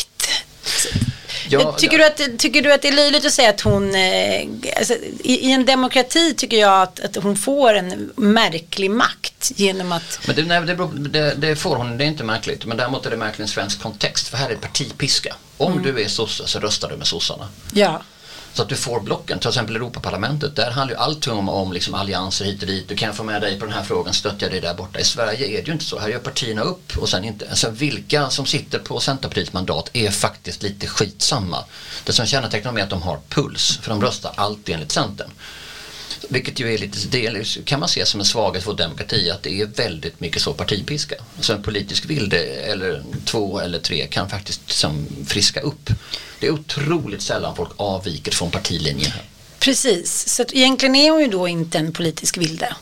[1.62, 2.10] Ja, tycker, ja.
[2.18, 5.48] Du att, tycker du att det är löjligt att säga att hon, eh, alltså, i,
[5.48, 10.36] i en demokrati tycker jag att, att hon får en märklig makt genom att, Men
[10.36, 12.66] det, nej, det, beror, det, det får hon, det är inte märkligt.
[12.66, 14.28] Men däremot är det märkligt i en svensk kontext.
[14.28, 15.36] För här är partipiska.
[15.58, 15.84] Om Mm.
[15.84, 17.48] du är sosse så röstar du med sossarna.
[17.74, 18.02] ja,
[18.54, 21.94] så att du får blocken, till exempel Europaparlamentet, där handlar ju allting om, om liksom
[21.94, 22.88] allianser hit och dit.
[22.88, 25.00] Du kan jag få med dig på den här frågan, stöttar jag dig där borta.
[25.00, 27.50] I Sverige är det ju inte så, här gör partierna upp och sen inte.
[27.50, 31.66] Alltså vilka som sitter på Centerpartiets mandat är faktiskt lite skitsamma.
[32.04, 35.30] Det som kännetecknar dem är att de har puls, för de röstar alltid enligt Centern.
[36.30, 39.44] Vilket ju är lite, det kan man se som en svaghet för vår demokrati att
[39.44, 41.16] det är väldigt mycket så partipiska.
[41.40, 45.90] Så en politisk vilde eller två eller tre kan faktiskt som friska upp.
[46.40, 49.12] Det är otroligt sällan folk avviker från partilinjen.
[49.60, 50.30] precis.
[50.30, 52.76] Så egentligen är hon ju då inte en politisk vilde.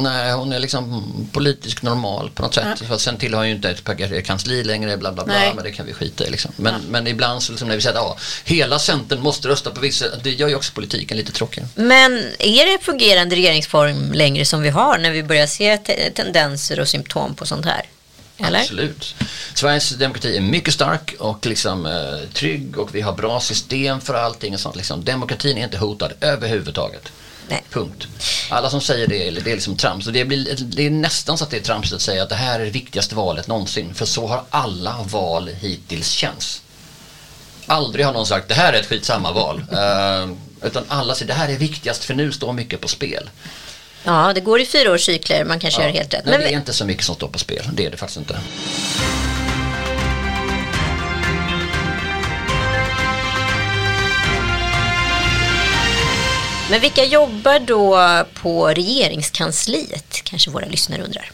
[0.00, 2.78] Nej, hon är liksom politisk normal på något sätt.
[2.88, 5.52] För sen tillhör hon ju inte ett kansli längre, bla bla bla, Nej.
[5.54, 6.52] men det kan vi skita i liksom.
[6.56, 9.80] Men, men ibland så liksom när vi säger att ja, hela Centern måste rösta på
[9.80, 11.68] vissa, det gör ju också politiken lite tråkigare.
[11.74, 16.80] Men är det fungerande regeringsform längre som vi har när vi börjar se te- tendenser
[16.80, 17.82] och symptom på sånt här?
[18.46, 18.60] Eller?
[18.60, 19.14] Absolut.
[19.54, 24.14] Sveriges demokrati är mycket stark och liksom, eh, trygg och vi har bra system för
[24.14, 24.76] allting och sånt.
[24.76, 25.04] Liksom.
[25.04, 27.12] Demokratin är inte hotad överhuvudtaget.
[27.50, 27.62] Nej.
[27.70, 28.08] Punkt.
[28.50, 30.06] Alla som säger det, det är liksom trams.
[30.06, 32.34] Och det, blir, det är nästan så att det är tramsigt att säga att det
[32.34, 33.94] här är det viktigaste valet någonsin.
[33.94, 36.62] För så har alla val hittills känts.
[37.66, 39.64] Aldrig har någon sagt det här är ett skitsamma val.
[39.72, 40.34] Uh,
[40.66, 43.30] utan alla säger det här är viktigast för nu står mycket på spel.
[44.04, 46.24] Ja, det går i fyraårscykler, man kanske Ja, gör helt rätt.
[46.24, 47.68] Men Men det är inte så mycket som står på spel.
[47.72, 48.40] Det är det faktiskt inte.
[56.70, 57.98] Men vilka jobbar då
[58.34, 60.20] på regeringskansliet?
[60.24, 61.30] Kanske våra lyssnare undrar.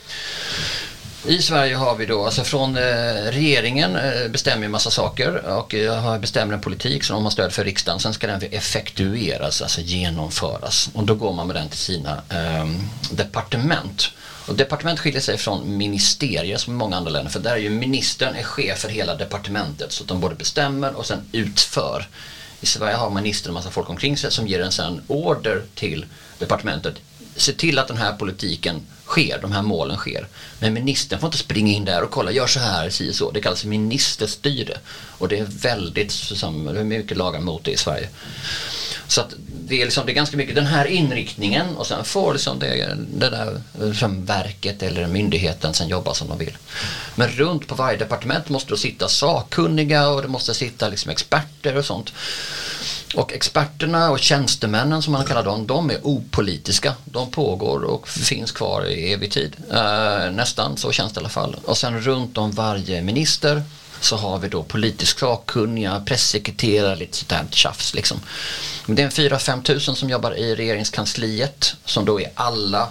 [1.27, 2.83] I Sverige har vi då, alltså från eh,
[3.31, 7.53] regeringen eh, bestämmer ju massa saker och eh, bestämmer en politik som de har stöd
[7.53, 8.01] för riksdagen.
[8.01, 10.91] Sen ska den effektueras, alltså genomföras.
[10.95, 12.67] Och då går man med den till sina eh,
[13.11, 14.11] departement.
[14.47, 17.31] Och departement skiljer sig från ministerier som i många andra länder.
[17.31, 19.93] För där är ju ministern är chef för hela departementet.
[19.93, 22.07] Så att de både bestämmer och sen utför.
[22.67, 26.05] I Sverige har ministern en massa folk omkring sig som ger en sen order till
[26.39, 26.95] departementet.
[27.37, 30.29] Se till att den här politiken sker, de här målen sker.
[30.59, 33.31] Men ministern får inte springa in där och kolla, gör så här, si och så.
[33.31, 34.79] Det kallas ministerstyre.
[35.19, 38.09] Och det är väldigt, som, det är mycket lagar mot det i Sverige.
[39.09, 39.35] Så att
[39.69, 42.97] det är, liksom, det är ganska mycket den här inriktningen och sen får liksom det,
[43.15, 46.57] det där liksom verket eller myndigheten sen jobba som de vill.
[47.15, 51.77] Men runt på varje departement måste det sitta sakkunniga och det måste sitta liksom experter
[51.77, 52.13] och sånt.
[53.15, 56.95] Och experterna och tjänstemännen som man kallar dem, de är opolitiska.
[57.05, 59.57] De pågår och finns kvar i evig tid.
[59.73, 61.57] Eh, nästan, så känns det i alla fall.
[61.65, 63.63] Och sen runt om varje minister
[64.01, 68.21] så har vi då politiskt sakkunniga, pressekreterare, lite sånt där tjafs liksom.
[68.87, 72.89] Men det är en 4-5 tusen som jobbar i regeringskansliet som då är alla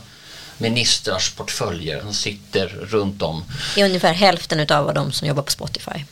[0.58, 3.44] ministrars portföljer som sitter runt om
[3.76, 6.06] Det är ungefär hälften utav de som jobbar på Spotify.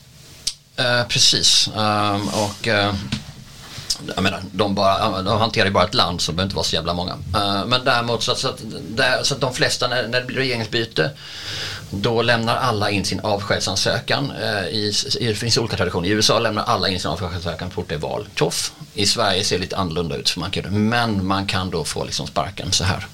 [0.76, 1.70] Eh, precis.
[1.78, 2.94] Ehm, och eh,
[4.16, 6.64] jag menar, de, bara, de hanterar ju bara ett land så det behöver inte vara
[6.64, 7.12] så jävla många.
[7.36, 10.28] Eh, men däremot så att, så, att, där, så att de flesta när, när det
[10.28, 11.12] blir regeringsbyte
[11.90, 14.32] då lämnar alla in sin avskedsansökan.
[14.32, 16.08] Eh, I, i, det finns olika traditioner.
[16.10, 18.28] I USA lämnar alla in sin avskedsansökan så fort det är val.
[18.36, 18.72] Tjoff!
[18.94, 20.30] I Sverige ser det lite annorlunda ut.
[20.30, 23.08] För man kan, men man kan då få liksom sparken så här.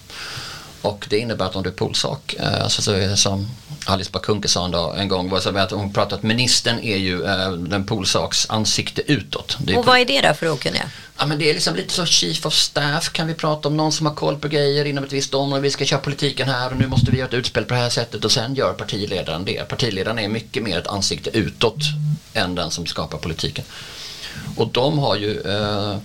[0.81, 3.47] Och det innebär att om du är polsak, eh, alltså så är det som
[3.85, 6.79] Alice Bah Kuhnke sa en, dag, en gång, var så att hon pratade att ministern
[6.79, 9.57] är ju eh, den polsaks ansikte utåt.
[9.75, 10.89] Och vad är det då för okunniga?
[11.17, 13.91] Ja men det är liksom lite så chief of staff kan vi prata om, någon
[13.91, 16.77] som har koll på grejer inom ett visst område, vi ska köra politiken här och
[16.77, 19.67] nu måste vi göra ett utspel på det här sättet och sen gör partiledaren det.
[19.69, 21.79] Partiledaren är mycket mer ett ansikte utåt
[22.33, 23.65] än den som skapar politiken.
[24.55, 25.97] Och de har ju eh,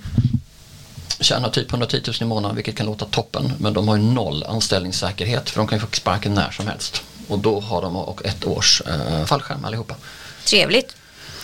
[1.24, 4.44] tjänar typ 110 000 i månaden vilket kan låta toppen men de har ju noll
[4.44, 7.02] anställningssäkerhet för de kan ju få sparken när som helst.
[7.28, 9.94] Och då har de och ett års eh, fallskärm allihopa.
[10.44, 10.96] Trevligt.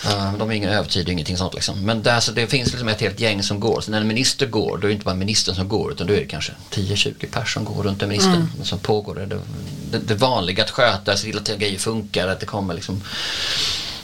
[0.05, 1.85] Eh, De är ingen övertid, ingenting sånt liksom.
[1.85, 3.81] Men där, så det finns liksom ett helt gäng som går.
[3.81, 6.13] Så när en minister går, då är det inte bara ministern som går utan då
[6.13, 8.33] är det kanske 10-20 personer som går runt en minister.
[8.33, 8.49] Mm.
[8.63, 9.25] Så pågår det,
[9.91, 13.01] det, det vanliga att sköta, se till att grejer funkar, att det kommer liksom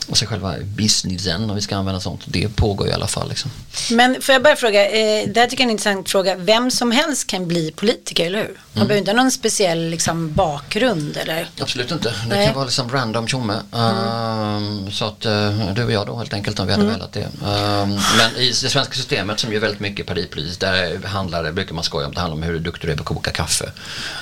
[0.09, 2.21] och sig själva businessen om vi ska använda sånt.
[2.25, 3.51] Det pågår i alla fall liksom.
[3.91, 6.35] Men får jag bara fråga, eh, det här tycker jag är en intressant fråga.
[6.35, 8.45] Vem som helst kan bli politiker, eller hur?
[8.47, 8.87] Man Mm.
[8.87, 11.49] behöver inte ha någon speciell liksom, bakgrund eller?
[11.61, 12.09] Absolut inte.
[12.09, 12.45] Det Nej.
[12.45, 13.53] kan vara liksom random tjomme.
[13.75, 17.21] Ehm, så att eh, du och jag då helt enkelt om vi hade velat det.
[17.45, 21.75] Ehm, men i det svenska systemet som ju väldigt mycket partipolitiskt där handlar det, brukar
[21.75, 23.71] man skoja om, det handlar om hur duktig du är på att koka kaffe.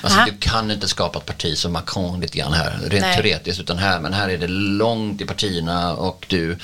[0.01, 0.27] Alltså Aha.
[0.31, 3.15] du kan inte skapa ett parti som Macron lite grann här, rent Nej.
[3.15, 6.57] teoretiskt, utan här, men här är det långt i partierna och du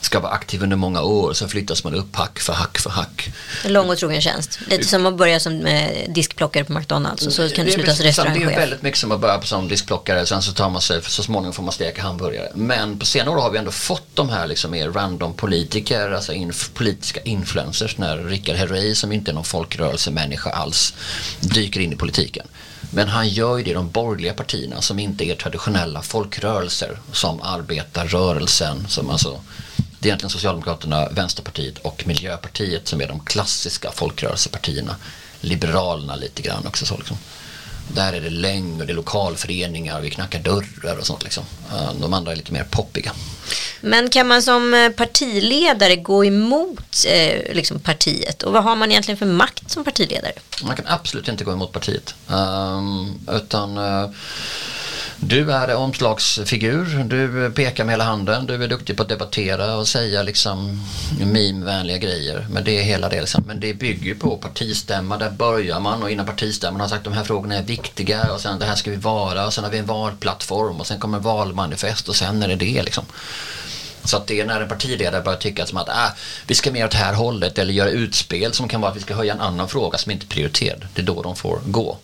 [0.00, 3.28] ska vara aktiv under många år, så flyttas man upp hack för hack för hack.
[3.64, 4.58] Lång och trogen tjänst.
[4.70, 8.04] Lite som att börja som eh, diskplockare på McDonalds och så kan du sluta som
[8.04, 8.58] precis- Det är restaurangchef.
[8.58, 11.62] väldigt mycket som att börja som diskplockare sen så tar man sig, så småningom får
[11.62, 12.48] man steka hamburgare.
[12.54, 16.32] Men på senare år har vi ändå fått de här liksom mer random politiker, alltså
[16.32, 20.94] inf- politiska influencers när Rickard Herrey som inte är någon folkrörelsemänniska alls
[21.40, 22.46] dyker in i politiken.
[22.90, 27.42] Men han gör ju det i de borgerliga partierna som inte är traditionella folkrörelser som
[27.42, 29.40] arbetarrörelsen, som alltså
[30.00, 34.96] det är egentligen Socialdemokraterna, Vänsterpartiet och Miljöpartiet som är de klassiska folkrörelsepartierna.
[35.40, 37.16] Liberalerna lite grann också så liksom.
[37.94, 41.44] Där är det längd och det är lokalföreningar, vi knackar dörrar och sånt liksom.
[42.00, 43.12] De andra är lite mer poppiga.
[43.80, 48.42] Men kan man som eh, partiledare gå emot eh, liksom partiet?
[48.42, 50.32] Och vad har man egentligen för makt som partiledare?
[50.62, 52.14] Man kan absolut inte gå emot partiet.
[52.30, 54.10] Ehm, utan eh,
[55.20, 59.88] du är omslagsfigur, du pekar med hela handen, du är duktig på att debattera och
[59.88, 60.80] säga liksom
[61.20, 62.46] meme-vänliga grejer.
[62.50, 63.44] Men det är hela det liksom.
[63.46, 67.24] Men det bygger på partistämma, där börjar man och innan partistämman har sagt de här
[67.24, 68.32] frågorna är viktiga.
[68.32, 69.46] Och sen det här ska vi vara.
[69.46, 70.80] Och sen har vi en valplattform.
[70.80, 72.08] Och sen kommer valmanifest.
[72.08, 73.04] Och sen är det det liksom.
[74.08, 76.12] Så att det är när en partiledare börjar tycka som att ah,
[76.46, 79.00] vi ska mer åt det här hållet eller göra utspel som kan vara att vi
[79.00, 80.86] ska höja en annan fråga som inte är prioriterad.
[80.94, 81.98] Det är då de får gå.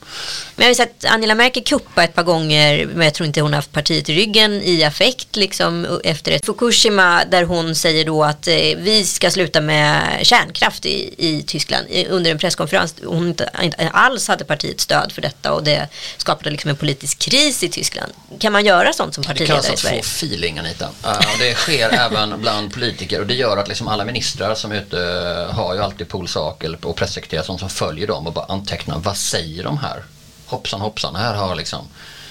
[0.56, 3.52] Men jag har sett Angela Merkel kuppa ett par gånger, men jag tror inte hon
[3.52, 8.24] har haft partiet i ryggen i affekt liksom efter ett Fukushima där hon säger då
[8.24, 12.94] att eh, vi ska sluta med kärnkraft i, i Tyskland i, under en presskonferens.
[13.04, 17.18] Hon inte, inte alls hade partiets stöd för detta och det skapade liksom en politisk
[17.18, 18.12] kris i Tyskland.
[18.38, 19.96] Kan man göra sånt som partiledare Det i Sverige?
[19.96, 20.84] kallas att få feeling Anita.
[20.84, 24.76] Uh, det sker även bland politiker och det gör att liksom alla ministrar som är
[24.76, 29.16] ute eh, har ju alltid polsakel och pressekreterare som följer dem och bara antecknar vad
[29.16, 30.02] säger de här?
[30.46, 31.88] Hoppsan hoppsan, här har liksom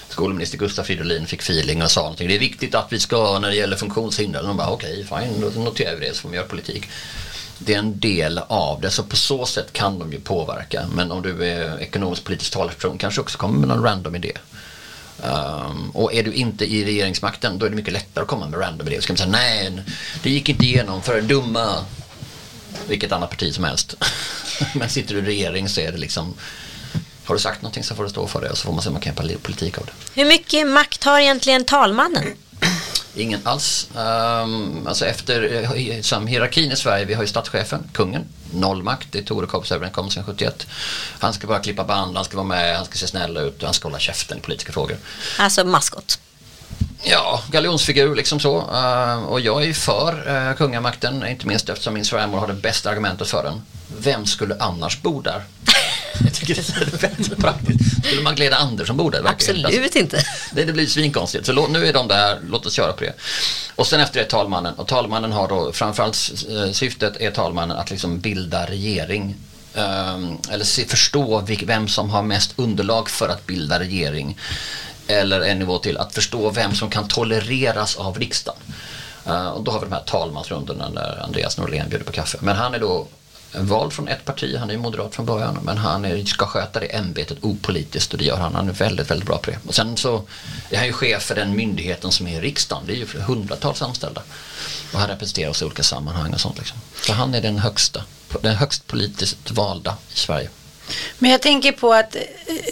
[0.09, 2.27] skolminister Gustav Fridolin fick feeling och sa någonting.
[2.27, 4.41] Det är viktigt att vi ska när det gäller funktionshinder.
[4.41, 6.89] Och de bara okej, okay, fine, då noterar vi det så får vi göra politik.
[7.57, 10.85] Det är en del av det, så på så sätt kan de ju påverka.
[10.95, 14.31] Men om du är ekonomisk politisk talesperson kanske också kommer med någon random idé.
[15.23, 18.59] Um, och är du inte i regeringsmakten då är det mycket lättare att komma med
[18.59, 19.01] random idéer.
[19.01, 19.83] Så kan man säga nej,
[20.23, 21.85] det gick inte igenom för dumma
[22.87, 23.95] vilket annat parti som helst.
[24.75, 26.33] Men sitter du i regering så är det liksom
[27.25, 28.89] har du sagt någonting så får du stå för det och så får man se
[28.89, 30.21] om man kan göra politik av det.
[30.21, 32.23] Hur mycket makt har egentligen talmannen?
[33.15, 33.87] Ingen alls.
[33.95, 39.07] Um, alltså efter eh, som hierarkin i Sverige, vi har ju statschefen, kungen, noll makt,
[39.11, 40.67] det är Torekovsöverenskommelsen 71.
[41.19, 43.65] Han ska bara klippa band, han ska vara med, han ska se snäll ut och
[43.65, 44.97] han ska hålla käften i politiska frågor.
[45.39, 46.19] Alltså maskot.
[47.03, 48.57] Ja, galjonsfigur liksom så.
[48.57, 52.53] Uh, och jag är ju för uh, kungamakten, inte minst eftersom min svärmor har det
[52.53, 53.61] bästa argumentet för den.
[53.97, 55.43] Vem skulle annars bo där?
[56.23, 58.05] Jag tycker det är väldigt praktiskt.
[58.05, 59.21] Skulle Magdalena Andersson bo där?
[59.25, 60.23] Absolut alltså, inte.
[60.51, 61.45] Det, det blir svinkonstigt.
[61.45, 63.13] Så nu är de där, låt oss köra på det.
[63.75, 64.73] Och sen efter det talmannen.
[64.73, 66.17] Och talmannen har då, framförallt
[66.49, 69.35] eh, syftet är talmannen att liksom bilda regering.
[69.75, 74.37] Um, eller se, förstå vem som har mest underlag för att bilda regering.
[75.07, 78.61] Eller en nivå till, att förstå vem som kan tolereras av riksdagen.
[79.27, 82.37] Uh, och då har vi de här talmansrundorna när Andreas Norlén bjuder på kaffe.
[82.41, 83.07] Men han är då
[83.61, 86.79] vald från ett parti, han är ju moderat från början, men han är, ska sköta
[86.79, 88.55] det ämbetet opolitiskt och det gör han.
[88.55, 89.57] Han är väldigt, väldigt bra på det.
[89.67, 90.23] Och sen så
[90.69, 92.83] är han ju chef för den myndigheten som är riksdagen.
[92.87, 94.21] Det är ju hundratals anställda.
[94.93, 96.57] Och han representerar oss i olika sammanhang och sånt.
[96.57, 96.77] Liksom.
[97.05, 98.03] Så han är den högsta,
[98.41, 100.49] den högst politiskt valda i Sverige.
[101.19, 102.15] Men jag tänker på att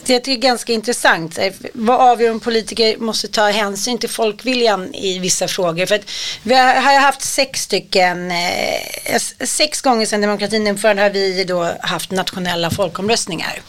[0.05, 1.39] det är ganska intressant.
[1.73, 5.85] Vad avgör om politiker måste ta hänsyn till folkviljan i vissa frågor?
[5.85, 6.11] För att
[6.43, 12.11] vi har haft sex stycken, eh, sex gånger sedan demokratin infördes har vi då haft
[12.11, 13.61] nationella folkomröstningar.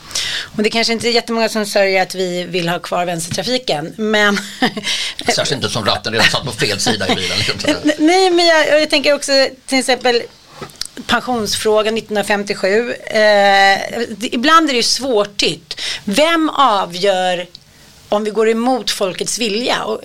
[0.56, 4.38] Och det kanske inte är jättemånga som sörjer att vi vill ha kvar vänstertrafiken, men...
[5.26, 7.38] Särskilt inte som ratten redan satt på fel sida i bilen.
[7.98, 9.32] Nej, men jag, jag tänker också
[9.66, 10.22] till exempel
[11.06, 12.92] pensionsfrågan 1957.
[12.92, 13.78] Eh,
[14.20, 15.80] ibland är det ju svårtytt.
[16.04, 17.46] Vem avgör
[18.12, 19.84] om vi går emot folkets vilja.
[19.84, 20.00] Och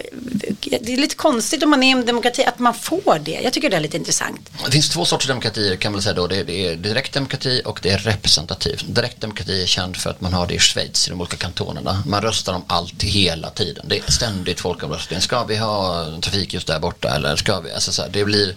[0.82, 3.40] det är lite konstigt om man är en demokrati att man får det.
[3.44, 4.50] Jag tycker det är lite intressant.
[4.66, 6.28] Det finns två sorters demokratier kan man säga då.
[6.28, 8.82] Det är direkt demokrati och det är representativ.
[8.88, 12.04] Direkt demokrati är känd för att man har det i Schweiz i de olika kantonerna.
[12.06, 13.86] Man röstar om allt hela tiden.
[13.90, 15.22] Det är ständigt folkomröstning.
[15.22, 17.72] Ska vi ha trafik just där borta eller ska vi?
[17.72, 18.56] Alltså så här, det blir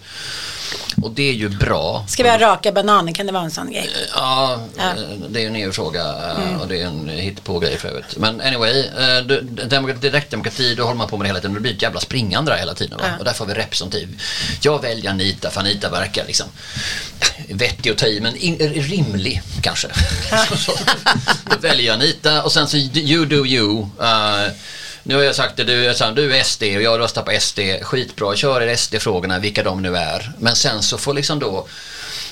[1.03, 2.05] och det är ju bra.
[2.09, 3.13] Ska vi ha raka bananer?
[3.13, 3.91] Kan det vara en sån grej?
[4.15, 4.93] Ja, ja.
[5.29, 6.61] det är en EU-fråga mm.
[6.61, 8.17] och det är en hittepå-grej för övrigt.
[8.17, 8.85] Men anyway,
[9.41, 11.55] eh, direktdemokrati, då håller man på med det hela tiden.
[11.55, 12.99] Det blir ett jävla springande där hela tiden.
[12.99, 13.05] Va?
[13.07, 13.19] Ja.
[13.19, 14.23] Och därför har vi representativ.
[14.61, 16.47] Jag väljer Anita, för Anita verkar liksom
[17.49, 19.89] vettig att ta i, men in, rimlig kanske.
[20.31, 20.47] Ja.
[21.45, 23.83] då väljer jag Anita och sen så you do you.
[23.83, 24.53] Uh,
[25.03, 27.61] nu har jag sagt det, du, du är SD och jag röstar på SD.
[27.83, 30.33] Skitbra, kör er SD-frågorna, vilka de nu är.
[30.39, 31.67] Men sen så får liksom då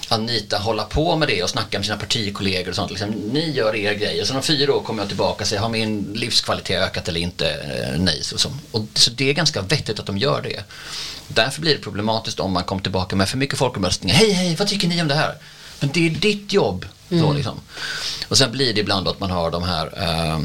[0.09, 2.91] Anita hålla på med det och snacka med sina partikollegor och sånt.
[2.91, 4.21] Liksom, ni gör er grej.
[4.21, 7.21] Och sen om fyra år kommer jag tillbaka och säger, har min livskvalitet ökat eller
[7.21, 7.51] inte?
[7.51, 8.19] Eh, nej.
[8.23, 8.53] Så, så.
[8.71, 10.65] Och, så det är ganska vettigt att de gör det.
[11.29, 14.17] Därför blir det problematiskt om man kommer tillbaka med för mycket folkomröstningar.
[14.17, 15.35] Hej, hej, vad tycker ni om det här?
[15.81, 16.87] Men det är ditt jobb.
[17.11, 17.25] Mm.
[17.25, 17.61] Så, liksom.
[18.29, 20.39] Och sen blir det ibland att man har de här eh,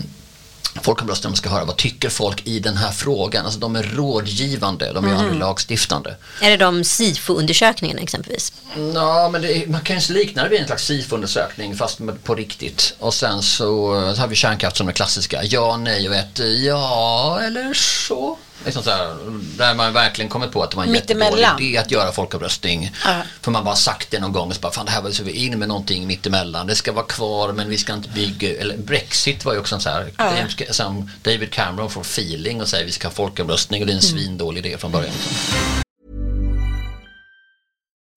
[0.82, 3.46] folkomröstningen ska höra vad tycker folk i den här frågan.
[3.46, 5.40] Alltså de är rådgivande, de är mm.
[5.40, 6.16] lagstiftande.
[6.42, 8.54] Är det de SIFO-undersökningarna exempelvis?
[8.94, 12.96] Ja, men är, man kan ju likna det vid en slags SIFO-undersökning fast på riktigt.
[13.00, 15.44] Och sen så, så har vi kärnkraft som är klassiska.
[15.44, 18.38] Ja, nej och ett ja eller så.
[18.66, 19.16] Liksom så här,
[19.58, 21.40] där man verkligen kommit på att det var en Mittemellan.
[21.40, 22.92] jättedålig idé att göra folkomröstning.
[23.06, 23.22] Ja.
[23.42, 25.24] För man bara sagt det någon gång och så bara, fan det här var så
[25.24, 26.68] vi in med någonting mittemellan.
[26.68, 29.82] Det ska vara kvar men vi ska inte bygga, eller Brexit var ju också en
[29.82, 33.94] så här, som David Cameron får feeling och säger vi ska ha folkomröstning och det
[33.94, 34.12] är en Mm.
[34.12, 35.14] svindålig idé från början.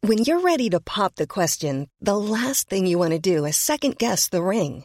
[0.07, 3.57] When you're ready to pop the question, the last thing you want to do is
[3.57, 4.85] second guess the ring.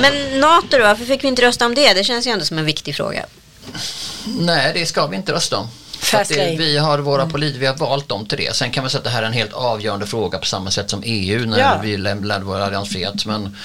[0.00, 1.92] Men, Men NATO då, varför fick vi inte rösta om det?
[1.92, 3.26] Det känns ju ändå som en viktig fråga.
[4.24, 5.68] nej, det ska vi inte rösta om.
[6.28, 8.56] Det, vi har våra politiker, vi har valt dem till det.
[8.56, 10.90] Sen kan man säga att det här är en helt avgörande fråga på samma sätt
[10.90, 11.80] som EU när Ja.
[11.82, 13.26] vi lämnade vår alliansfrihet.
[13.26, 13.56] Men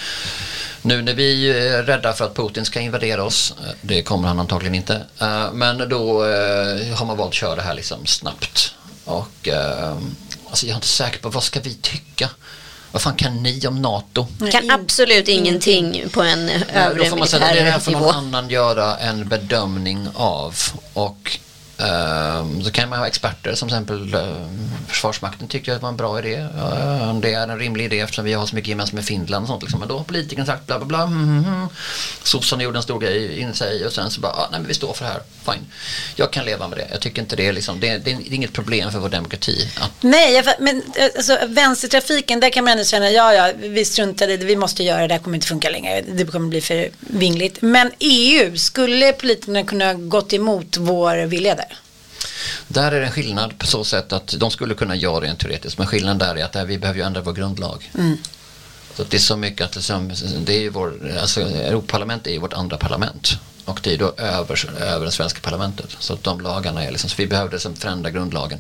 [0.82, 4.40] nu när vi är rädda för att Putin ska invadera oss, eh, det kommer han
[4.40, 8.74] antagligen inte, eh, men då eh, har man valt att köra det här liksom snabbt.
[9.06, 9.50] Och
[10.50, 12.30] alltså jag är inte säker på vad ska vi tycka?
[12.92, 14.28] Vad fan kan ni om NATO?
[14.52, 17.72] Kan in- absolut ingenting på en övre Då får man säga att det är det
[17.72, 20.56] här får någon annan göra en bedömning av.
[20.94, 21.40] Och
[21.80, 24.48] Ehm, så kan man ha experter som till exempel eh,
[24.88, 26.48] Försvarsmakten tycker att det var en bra idé.
[27.22, 29.62] Det är en rimlig idé eftersom vi har så mycket gemensamt med Finland och sånt.
[29.62, 29.80] Liksom.
[29.80, 31.02] Men då har politikern sagt bla bla bla.
[31.04, 31.68] Mm, mm, mm.
[32.24, 34.74] Sossarna gjorde en stor grej in sig och sen så bara, ah, nej men vi
[34.74, 35.22] står för det här.
[35.46, 35.66] Fine.
[36.16, 36.88] Jag kan leva med det.
[36.92, 39.70] Jag tycker inte det är liksom, det, det är inget problem för vår demokrati.
[39.80, 39.86] Ja.
[40.02, 44.38] Nej, men eh, alltså, vänstertrafiken, där kan man ändå känna, ja, ja, vi struntade i
[44.38, 46.90] det, vi måste göra det, det här kommer inte funka längre, det kommer bli för
[47.00, 47.62] vingligt.
[47.62, 51.69] Men EU, skulle politikerna kunna gått emot vår vilja där?
[52.68, 55.78] Där är det en skillnad på så sätt att de skulle kunna göra rent teoretiskt
[55.78, 57.92] men skillnaden där är att där vi behöver ju ändra vår grundlag.
[58.96, 60.12] Så att det är så mycket att det, som,
[60.46, 64.14] det är ju vår, alltså Europaparlamentet är ju vårt andra parlament och det är då
[64.18, 65.96] över, över det svenska parlamentet.
[66.00, 68.60] Så att de lagarna är liksom, så vi behövde liksom förändra grundlagen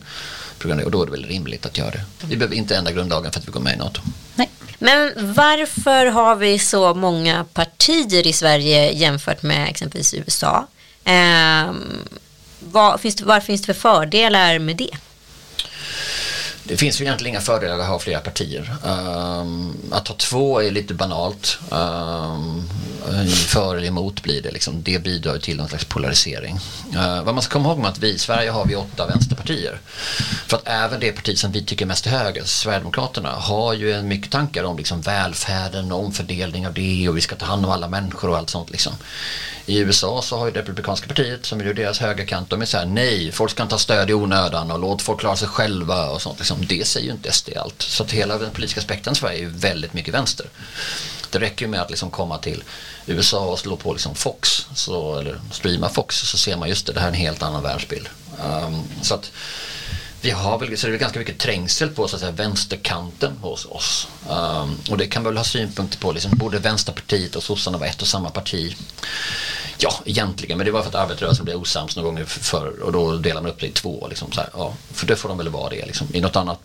[0.86, 2.04] och då är det väl rimligt att göra det.
[2.26, 4.02] Vi behöver inte ändra grundlagen för att vi går med i NATO.
[4.36, 4.50] Nej.
[4.80, 10.68] Men varför har vi så många partier i Sverige jämfört med exempelvis USA?
[11.04, 12.08] Ehm,
[12.60, 14.90] vad, finns det, vad finns det för fördelar med det?
[16.70, 18.76] Det finns ju egentligen inga fördelar att ha flera partier.
[18.84, 21.60] Um, att ha två är lite banalt.
[21.70, 22.70] Um,
[23.48, 24.84] för eller emot blir det liksom.
[24.84, 26.60] Det bidrar ju till någon slags polarisering.
[26.96, 29.80] Uh, vad man ska komma ihåg med att vi i Sverige har vi åtta vänsterpartier.
[30.48, 33.94] För att även det parti som vi tycker är mest till höger, Sverigedemokraterna, har ju
[33.94, 37.66] en mycket tankar om liksom välfärden och omfördelning av det och vi ska ta hand
[37.66, 38.94] om alla människor och allt sånt liksom.
[39.66, 42.66] I USA så har ju det republikanska partiet som är ju deras högerkant, de är
[42.66, 45.48] så här nej, folk ska inte ha stöd i onödan och låt folk klara sig
[45.48, 46.40] själva och sånt.
[46.40, 46.59] Liksom.
[46.68, 47.82] Det säger ju inte SD allt.
[47.82, 50.46] Så att hela den politiska spektran i Sverige är ju väldigt mycket vänster.
[51.32, 52.64] Det räcker ju med att liksom komma till
[53.06, 56.94] USA och slå på liksom Fox, så, eller streama Fox, så ser man just det,
[56.94, 58.10] det här är en helt annan världsbild.
[58.44, 59.32] Um, så att
[60.22, 63.66] vi har väl, så det är ganska mycket trängsel på så att säga, vänsterkanten hos
[63.66, 64.08] oss.
[64.30, 67.90] Um, och det kan man väl ha synpunkter på, liksom, borde Vänsterpartiet och sossarna vara
[67.90, 68.76] ett och samma parti?
[69.78, 73.18] Ja, egentligen, men det var för att arbetarrörelsen blev osams någon gång förr och då
[73.18, 74.08] delade man upp det i två.
[74.10, 75.86] Liksom, så här, ja, för det får de väl vara det.
[75.86, 76.08] Liksom.
[76.14, 76.60] I något annat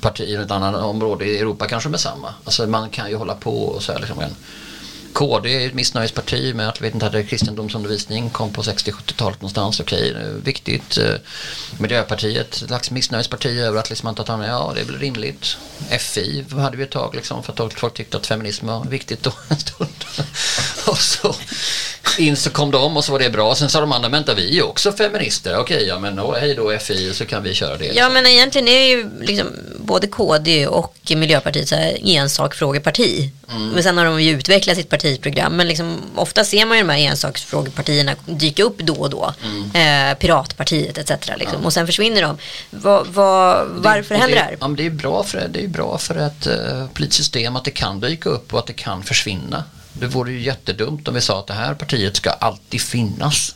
[0.00, 2.34] parti, i något annat område i Europa kanske de är samma.
[2.44, 4.18] Alltså man kan ju hålla på och så här liksom.
[5.14, 10.08] KD är ett missnöjesparti med att vi inte hade kristendomsundervisning, kom på 60-70-talet någonstans, okej,
[10.08, 10.98] är viktigt.
[10.98, 11.14] Eh,
[11.78, 15.56] Miljöpartiet, ett slags missnöjesparti över att liksom man tar hand ja det är väl rimligt.
[15.98, 19.32] FI hade vi ett tag liksom för att folk tyckte att feminism var viktigt då
[19.48, 20.04] en stund.
[20.86, 21.34] och så
[22.18, 23.54] in så kom de och så var det bra.
[23.54, 25.56] Sen sa de andra, vänta vi är också feminister.
[25.58, 27.92] Okej, ja men åh, hej då FI så kan vi köra det.
[27.94, 29.46] Ja men egentligen är ju liksom
[29.76, 33.30] både KD och Miljöpartiet så här ensakfrågeparti.
[33.50, 33.68] Mm.
[33.68, 35.56] Men sen har de ju utvecklat sitt partiprogram.
[35.56, 39.34] Men liksom, ofta ser man ju de här ensaksfrågepartierna dyka upp då och då.
[39.44, 40.10] Mm.
[40.10, 41.10] Eh, Piratpartiet etc.
[41.36, 41.64] Liksom.
[41.64, 42.38] Och sen försvinner de.
[42.70, 44.56] Va, va, varför och händer det här?
[44.60, 47.70] Ja, det är bra för, det är bra för ett uh, politiskt system att det
[47.70, 49.64] kan dyka upp och att det kan försvinna.
[49.92, 53.54] Det vore ju jättedumt om vi sa att det här partiet ska alltid finnas.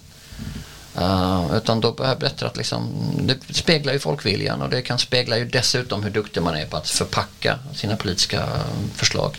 [1.01, 2.89] Uh, utan då är det bättre att liksom,
[3.21, 6.77] det speglar ju folkviljan och det kan spegla ju dessutom hur duktig man är på
[6.77, 8.49] att förpacka sina politiska
[8.95, 9.37] förslag.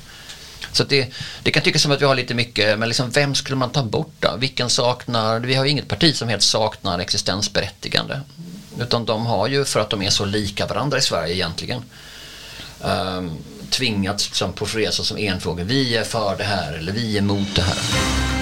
[0.71, 3.55] Så det, det kan tyckas som att vi har lite mycket, men liksom vem skulle
[3.55, 4.35] man ta bort då?
[4.37, 8.21] Vilken saknar, vi har ju inget parti som helt saknar existensberättigande.
[8.79, 11.83] Utan de har ju, för att de är så lika varandra i Sverige egentligen,
[12.81, 13.37] um,
[13.69, 15.63] tvingats liksom profilera sig som enfrågor.
[15.63, 18.38] Vi är för det här eller vi är emot det här.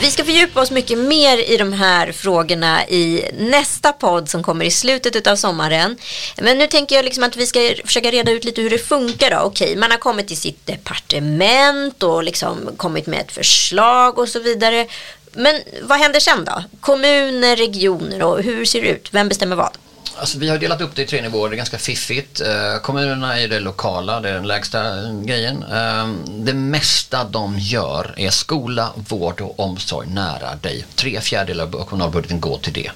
[0.00, 4.64] Vi ska fördjupa oss mycket mer i de här frågorna i nästa podd som kommer
[4.64, 5.96] i slutet av sommaren.
[6.36, 9.30] Men nu tänker jag liksom att vi ska försöka reda ut lite hur det funkar.
[9.30, 9.36] Då.
[9.36, 14.40] Okej, man har kommit till sitt departement och liksom kommit med ett förslag och så
[14.40, 14.86] vidare.
[15.32, 16.64] Men vad händer sen då?
[16.80, 19.08] Kommuner, regioner och hur ser det ut?
[19.12, 19.76] Vem bestämmer vad?
[20.16, 22.40] Alltså, vi har delat upp det i tre nivåer, det är ganska fiffigt.
[22.40, 25.62] Eh, kommunerna är det lokala, det är den lägsta eh, grejen.
[25.62, 30.84] Eh, det mesta de gör är skola, vård och omsorg nära dig.
[30.94, 32.90] Tre fjärdedelar av kommunalbudgeten går till det.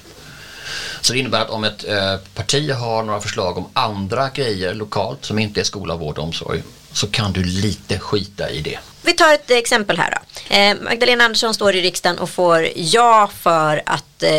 [1.01, 5.25] Så det innebär att om ett eh, parti har några förslag om andra grejer lokalt
[5.25, 6.63] som inte är skola, vård och omsorg
[6.95, 8.79] så kan du lite skita i det.
[9.01, 10.55] Vi tar ett exempel här då.
[10.55, 14.31] Eh, Magdalena Andersson står i riksdagen och får ja för att eh,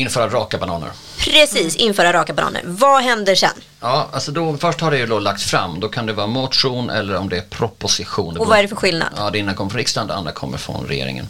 [0.00, 0.88] Införa raka bananer.
[1.18, 2.62] precis införa raka bananer.
[2.64, 3.50] Vad händer sen?
[3.80, 5.80] Ja, alltså då, först har det ju då lagts fram.
[5.80, 8.36] Då kan det vara motion eller om det är proposition.
[8.36, 9.08] Och vad är det för skillnad?
[9.16, 11.28] Ja, det ena kommer från riksdagen, det andra kommer från regeringen.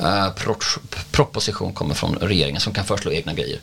[0.00, 0.28] Eh,
[1.10, 3.58] proposition kommer från regeringen som kan föreslå egna grejer.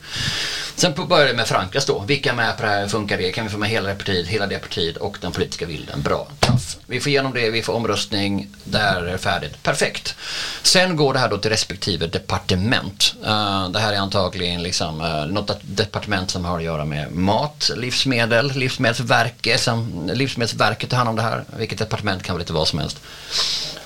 [0.76, 2.04] Sen börjar det med förankras då.
[2.08, 2.88] Vilka är med på det här?
[2.88, 3.32] Funkar det?
[3.32, 6.02] Kan vi få med hela det partiet, hela det partiet och den politiska viljan?
[6.02, 6.78] Bra, Tuff.
[6.88, 9.64] Vi får igenom det, vi får omröstning, där är det färdigt.
[9.64, 10.16] Perfekt.
[10.64, 13.16] Sen går det här då till respektive departement.
[13.22, 17.72] Uh, det här är antagligen liksom, uh, något departement som har att göra med mat,
[17.76, 21.44] livsmedel, livsmedelsverket, som, livsmedelsverket tar hand om det här.
[21.58, 22.98] Vilket departement kan vara lite vad som helst.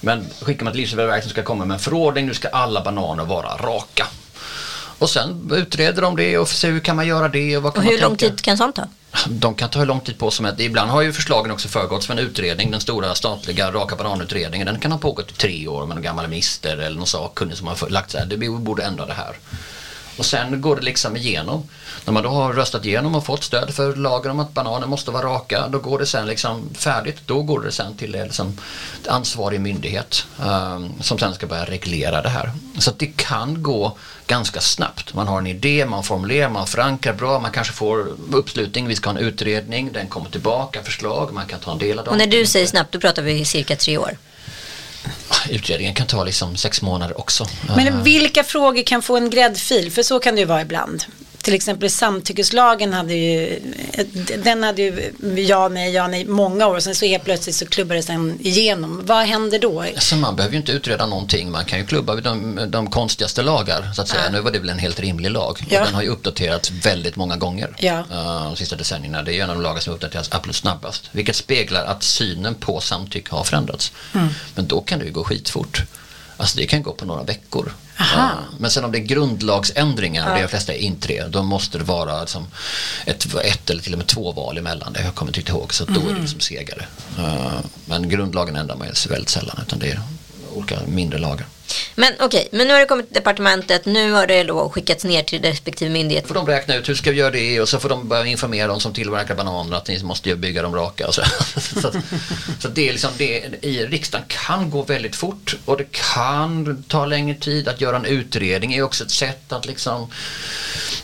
[0.02, 3.26] Men skickar man ett Livsmedelsverket som ska komma med en förordning, nu ska alla bananer
[3.26, 4.08] vara raka.
[5.00, 7.80] Och sen utreder de det och ser hur kan man göra det och vad kan
[7.80, 8.36] Och man hur lång tänka?
[8.36, 8.84] tid kan sånt ta?
[9.28, 10.60] De kan ta hur lång tid på som helst.
[10.62, 12.72] Ibland har ju förslagen också föregåtts av en utredning.
[12.72, 14.66] Den stora statliga raka bananutredningen.
[14.66, 17.68] Den kan ha pågått i tre år med en gammal minister eller någon sakkunnig som
[17.68, 18.26] har lagt så här.
[18.26, 19.36] Det borde ändra det här.
[20.20, 21.64] Och sen går det liksom igenom.
[22.06, 25.12] När man då har röstat igenom och fått stöd för lagen om att bananer måste
[25.12, 25.68] vara raka.
[25.68, 27.18] Då går det sen liksom färdigt.
[27.26, 28.58] Då går det sen till liksom
[29.08, 30.26] ansvarig myndighet.
[30.40, 32.52] Um, som sen ska börja reglera det här.
[32.80, 33.98] Så det kan gå
[34.28, 35.14] ganska snabbt.
[35.14, 37.40] Man har en idé, man formulerar, man förankrar bra.
[37.40, 38.88] Man kanske får uppslutning.
[38.88, 39.90] Vi ska ha en utredning.
[39.94, 41.34] Den kommer tillbaka, förslag.
[41.34, 42.12] Man kan ta en del av dem.
[42.12, 44.18] Och när du säger snabbt, då pratar vi cirka tre år.
[45.50, 47.46] Utredningen kan ta liksom sex månader också.
[47.76, 49.92] Men vilka frågor kan få en gräddfil?
[49.92, 51.06] För så kan det ju vara ibland.
[51.42, 53.60] Till exempel samtyckeslagen hade ju,
[54.44, 55.14] den hade ju
[55.48, 56.80] ja, nej, ja, nej många år.
[56.80, 59.02] Sen så helt plötsligt så klubbades den igenom.
[59.06, 59.82] Vad händer då?
[59.82, 61.52] Alltså man behöver ju inte utreda någonting.
[61.52, 63.92] Man kan ju klubba de, de konstigaste lagar.
[63.96, 64.30] Så att säga.
[64.32, 65.66] Nu var det väl en helt rimlig lag.
[65.70, 65.80] Ja.
[65.80, 68.00] Och den har ju uppdaterats väldigt många gånger Ja.
[68.00, 69.24] uh, de sista decennierna.
[69.24, 71.10] Det är ju en av de lagar som uppdaterats absolut snabbast.
[71.12, 73.92] Vilket speglar att synen på samtycke har förändrats.
[74.56, 75.84] Men då kan det ju gå skitfort.
[76.40, 77.74] Alltså det kan gå på några veckor.
[77.98, 81.44] Ja, Men sen om det är grundlagsändringar, det är de flesta är inte det, då
[81.44, 82.48] måste det vara liksom
[83.06, 84.94] ett, ett eller till och med två val emellan.
[84.94, 86.86] Det jag kommer inte ihåg, så då är det liksom segare.
[87.20, 90.02] Uh, Men grundlagen ändrar man ju väldigt sällan, utan det är
[90.56, 91.46] olika mindre lagar.
[91.96, 93.86] Men okej, men nu har det kommit till departementet.
[93.86, 96.28] Nu har det då skickats ner till respektive myndighet.
[96.28, 98.68] får de räkna ut hur ska vi göra det och så får de börja informera
[98.68, 101.12] de som tillverkar bananer att ni måste ju bygga dem raka.
[101.12, 101.22] Så
[101.82, 101.92] så,
[102.60, 107.06] så det är liksom det, i riksdagen kan gå väldigt fort och det kan ta
[107.06, 107.68] längre tid.
[107.68, 110.12] Att göra en utredning är också ett sätt att liksom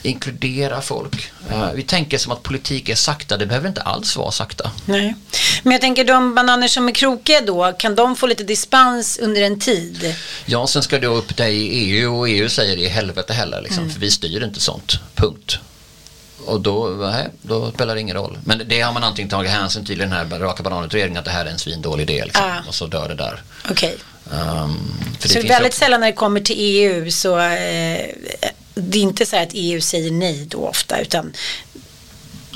[0.01, 1.31] inkludera folk.
[1.49, 4.71] Eh, vi tänker som att politik är sakta, det behöver inte alls vara sakta.
[4.85, 5.15] Nej.
[5.63, 9.41] Men jag tänker de bananer som är krokiga då, kan de få lite dispens under
[9.41, 10.15] en tid?
[10.45, 13.61] Ja, sen ska det upp det i EU och EU säger det i helvete heller,
[13.61, 15.57] liksom, för vi styr inte sånt, punkt.
[16.45, 18.37] Och då, nej, då spelar det ingen roll.
[18.45, 21.31] Men det har man antingen tagit hänsyn till i den här raka bananutredningen att det
[21.31, 22.25] här är en svindålig idé.
[22.25, 22.67] Liksom, Ah.
[22.67, 23.41] Och så dör det där.
[23.69, 23.95] Okej.
[24.31, 28.05] Um, för Så finns väldigt också- sällan när det kommer till EU så eh,
[28.75, 31.33] det är inte så här att EU säger nej då ofta utan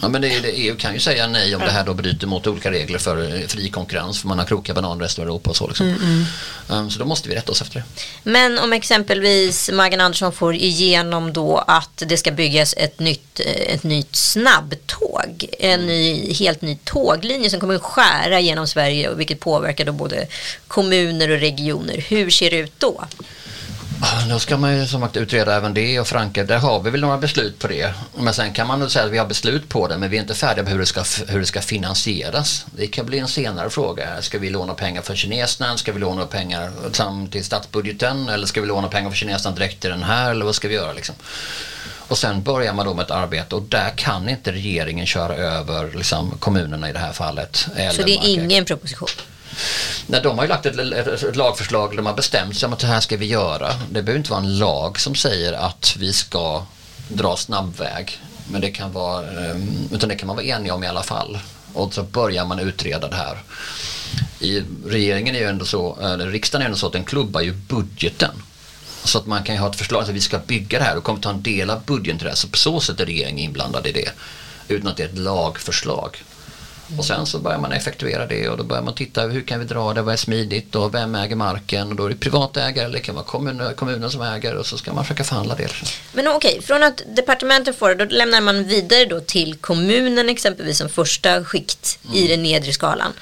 [0.02, 2.48] Ja, men det, det, EU kan ju säga nej om det här då bryter mot
[2.48, 4.22] olika regler för eh, fri konkurrens.
[4.22, 5.68] För man har krokiga bananer i Europa och så.
[5.68, 5.88] Liksom.
[5.88, 6.26] Mm,
[6.72, 7.86] Um, så då måste vi rätta oss efter det.
[8.24, 13.74] Men om exempelvis Maggan Andersson får igenom då att det ska byggas ett nytt, eh,
[13.74, 15.46] ett nytt snabbtåg.
[15.60, 19.92] En ny, helt ny tåglinje som kommer att skära genom Sverige och vilket påverkar då
[19.92, 20.28] både
[20.68, 22.06] kommuner och regioner.
[22.08, 23.06] Hur ser det ut då?
[24.30, 26.44] Då ska man ju som sagt utreda även det och förankra.
[26.44, 27.94] Där har vi väl några beslut på det.
[28.18, 30.22] Men sen kan man nog säga att vi har beslut på det men vi är
[30.22, 32.66] inte färdiga med hur det ska, hur det ska finansieras.
[32.76, 34.22] Det kan bli en senare fråga.
[34.22, 35.78] Ska vi låna pengar för kineserna?
[35.78, 36.72] Ska vi låna pengar
[37.32, 38.30] till statsbudgeten?
[38.30, 40.32] Eller ska vi låna pengar för kineserna direkt till den här?
[40.32, 41.16] Eller vad ska vi göra liksom?
[42.08, 45.92] Och sen börjar man då med ett arbete och där kan inte regeringen köra över
[45.96, 47.56] liksom, kommunerna i det här fallet.
[47.92, 49.10] Så det är ingen proposition.
[50.08, 50.78] Nej, de har ju lagt ett,
[51.24, 53.74] ett, lagförslag där de har bestämt sig om att så här ska vi göra.
[53.92, 56.66] Det behöver inte vara en lag som säger att vi ska
[57.08, 58.20] dra snabbväg.
[58.52, 61.40] Men det kan vara, ehm, utan det kan man vara enig om i alla fall.
[61.74, 63.38] Och så börjar man utreda det här.
[64.40, 67.52] I regeringen är ju ändå så, eller riksdagen är ändå så att den klubbar ju
[67.52, 68.32] budgeten.
[69.04, 71.04] Så att man kan ju ha ett förslag att vi ska bygga det här och
[71.04, 72.38] kommer ta en del av budgeten till det här.
[72.38, 74.12] Så på så sätt är regeringen inblandad i det.
[74.68, 76.18] Utan att det är ett lagförslag.
[76.98, 79.66] Och sen så börjar man effektuera det och då börjar man titta hur kan vi
[79.66, 82.98] dra det, vad är smidigt och vem äger marken och då är det privatägare eller
[82.98, 85.70] det kan vara kommunen, kommunen som äger och så ska man försöka förhandla det.
[86.14, 90.78] Men okej, från att departementet får det, då lämnar man vidare då till kommunen exempelvis
[90.78, 93.14] som första skikt i den nedre skalan.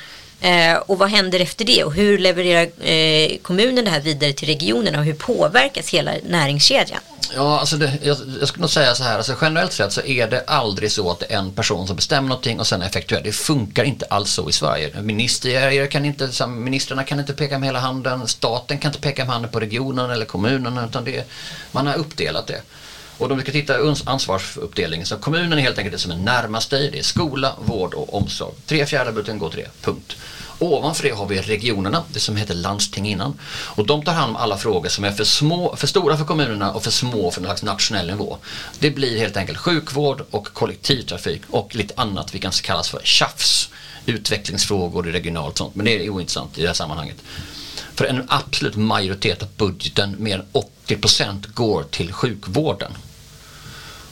[0.42, 4.48] Eh, och vad händer efter det och hur levererar eh, kommunen det här vidare till
[4.48, 7.00] regionerna och hur påverkas hela näringskedjan?
[7.36, 10.28] Ja, alltså det, jag, jag skulle nog säga så här, alltså generellt sett så är
[10.28, 13.24] det aldrig så att det är en person som bestämmer någonting och sen effektuerar.
[13.24, 15.02] Det funkar inte alls så i Sverige.
[15.02, 19.34] Ministerier kan inte, ministrarna kan inte peka med hela handen, staten kan inte peka med
[19.34, 21.28] handen på regionen eller kommunen utan det,
[21.72, 22.62] man har uppdelat det.
[23.18, 26.16] Och om vi ska titta på ansvarsuppdelningen så kommunen är helt enkelt det som är
[26.16, 26.92] närmast dig.
[26.92, 28.54] Det är skola, vård och omsorg.
[28.66, 30.18] Tre fjärdedelar budgeten går till det, punkt.
[30.60, 33.40] Ovanför det har vi regionerna, det som heter landsting innan.
[33.50, 36.74] Och de tar hand om alla frågor som är för, små, för stora för kommunerna
[36.74, 38.38] och för små för någon slags nationell nivå.
[38.80, 43.70] Det blir helt enkelt sjukvård och kollektivtrafik och lite annat vi kan kallas för tjafs.
[44.06, 47.18] Utvecklingsfrågor i regionalt och sånt, men det är ointressant i det här sammanhanget.
[47.96, 52.92] För en absolut majoritet av budgeten, mer än 80% går till sjukvården.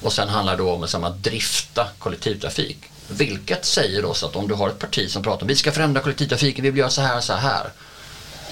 [0.05, 2.77] Och sen handlar det om att drifta kollektivtrafik.
[3.07, 6.01] Vilket säger oss att om du har ett parti som pratar om vi ska förändra
[6.01, 7.69] kollektivtrafiken, vi vill göra så här och så här.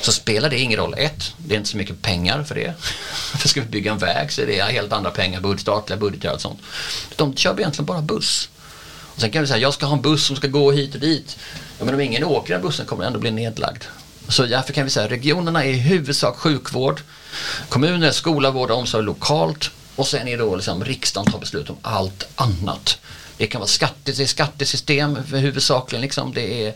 [0.02, 0.96] Så spelar det ingen roll.
[0.98, 2.74] Ett, det är inte så mycket pengar för det.
[3.38, 6.34] För ska vi bygga en väg så är det helt andra pengar, budget, statliga budgetar
[6.34, 6.60] och sånt.
[7.16, 8.50] De kör egentligen bara buss.
[9.16, 11.02] Och sen kan vi säga, jag ska ha en buss som ska gå hit och
[11.02, 11.38] dit.
[11.80, 13.84] Ja, men om ingen åker den bussen kommer den ändå bli nedlagd.
[14.28, 17.02] Så därför kan vi säga regionerna är i huvudsak sjukvård,
[17.70, 21.78] kommuner, skola, vård och omsorg lokalt och sen är då liksom riksdagen tar beslut om
[21.82, 22.98] allt annat.
[23.38, 26.34] Det kan vara skatte, skattesystem huvudsakligen, liksom.
[26.34, 26.74] det är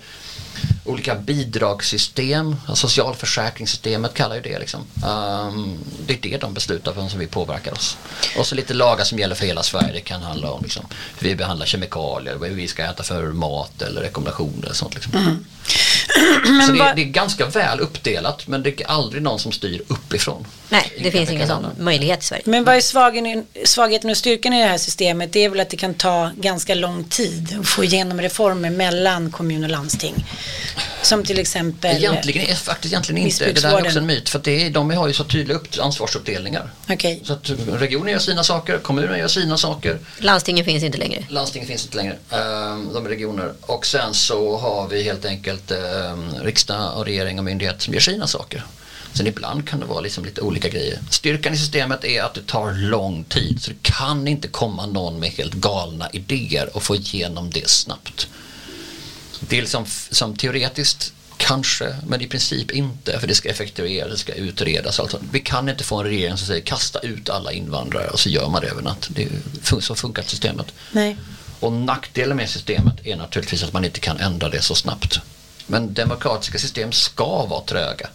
[0.86, 4.60] olika bidragssystem, socialförsäkringssystemet kallar ju det.
[4.60, 4.82] Liksom.
[5.06, 7.98] Um, det är det de beslutar om som vi påverkar oss.
[8.38, 9.94] Och så lite lagar som gäller för hela Sverige.
[9.94, 10.86] Det kan handla om liksom,
[11.20, 14.96] hur vi behandlar kemikalier, vad vi ska äta för mat eller rekommendationer och sånt.
[14.96, 15.16] Liksom.
[15.16, 15.46] Mm.
[16.66, 19.82] så det, vad- det är ganska väl uppdelat men det är aldrig någon som styr
[19.88, 20.48] uppifrån.
[20.70, 22.44] Nej, det finns ingen sån möjlighet i Sverige.
[22.46, 25.34] Men vad är svagen, svagheten och styrkan i det här systemet?
[25.34, 29.32] Det är väl att det kan ta ganska lång tid att få igenom reformer mellan
[29.32, 30.14] kommun och landsting.
[31.02, 31.96] Som till exempel...
[31.98, 33.46] Egentligen är det faktiskt egentligen inte.
[33.46, 35.58] Det där är också en myt för att det är, de har ju så tydliga
[35.58, 36.70] upp, ansvarsuppdelningar.
[36.90, 37.22] Okej.
[37.24, 41.24] Så att regionen gör sina saker, kommunen gör sina saker, Landstingen finns inte längre.
[41.30, 43.54] landstingen finns inte längre, ehm, de är regioner.
[43.62, 48.02] Och sen så har vi helt enkelt ehm, riksdag och regering och myndighet som gör
[48.02, 48.64] sina saker.
[49.14, 51.00] Sen ibland kan det vara liksom lite olika grejer.
[51.10, 55.20] Styrkan i systemet är att det tar lång tid så det kan inte komma någon
[55.20, 58.28] med helt galna idéer och få igenom det snabbt.
[59.40, 64.18] Det är liksom som teoretiskt kanske, men i princip inte för det ska effektueras, det
[64.18, 65.00] ska utredas.
[65.00, 68.30] Alltså, vi kan inte få en regering som säger kasta ut alla invandrare och så
[68.30, 69.08] gör man det över natt.
[69.10, 70.74] Det är, så funkar systemet.
[70.92, 71.18] Nej.
[71.60, 75.20] Och nackdelen med systemet är naturligtvis att man inte kan ändra det så snabbt.
[75.68, 78.08] Men demokratiska system ska vara tröga.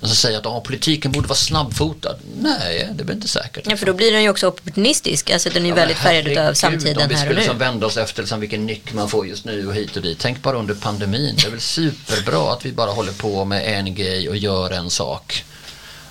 [0.00, 2.16] Men så säger att ah, politiken borde vara snabbfotad.
[2.40, 3.66] Nej, det blir inte säkert.
[3.70, 5.30] Ja, för då blir den ju också opportunistisk.
[5.30, 7.40] Alltså den är ju väldigt färgad av samtiden Om vi här och skulle nu.
[7.40, 10.18] liksom vända oss efter liksom vilken nyck man får just nu och hit och dit.
[10.20, 11.34] Tänk bara under pandemin.
[11.36, 14.90] Det är väl superbra att vi bara håller på med en grej och gör en
[14.90, 15.44] sak.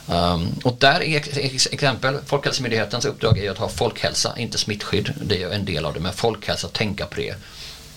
[0.10, 5.14] Um, och där är ex- ex- exempel, Folkhälsomyndighetens uppdrag är att ha folkhälsa, inte smittskydd.
[5.22, 7.36] Det är en del av det, men folkhälsa, tänka på det.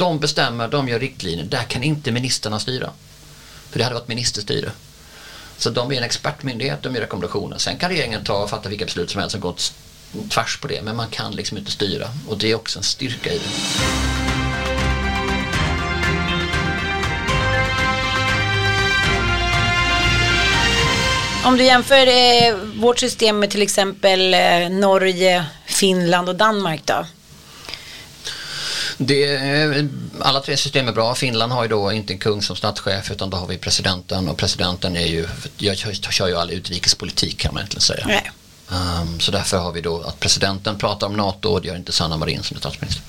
[0.00, 1.44] De bestämmer, de gör riktlinjer.
[1.44, 2.90] Där kan inte ministrarna styra.
[3.70, 4.70] För det hade varit ministerstyre.
[5.58, 7.58] Så de är en expertmyndighet, de gör rekommendationer.
[7.58, 9.54] Sen kan regeringen ta och fatta vilka beslut som helst som går
[10.28, 10.82] tvärs på det.
[10.82, 13.44] Men man kan liksom inte styra och det är också en styrka i det.
[21.44, 27.06] Om du jämför eh, vårt system med till exempel eh, Norge, Finland och Danmark då?
[29.02, 29.88] Det, är-
[30.20, 31.14] alla tre system är bra.
[31.14, 34.36] Finland har ju då inte en kung som statschef utan då har vi presidenten och
[34.36, 35.26] presidenten är ju,
[35.58, 38.04] jag kör, ju all utrikespolitik kan man egentligen säga.
[38.06, 38.30] Nej.
[38.68, 41.92] Um, så därför har vi då att presidenten pratar om NATO och det gör inte
[41.92, 43.02] Sanna Marin som är statsminister.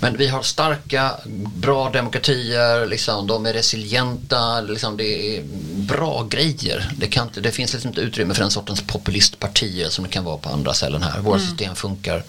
[0.00, 1.12] Men vi har starka,
[1.56, 5.42] bra demokratier, liksom, de är resilienta, liksom, det är
[5.76, 6.90] bra grejer.
[6.98, 10.36] Det, kan, det finns liksom inte utrymme för den sortens populistpartier som det kan vara
[10.36, 11.20] på andra ställen här.
[11.20, 12.24] Våra system funkar,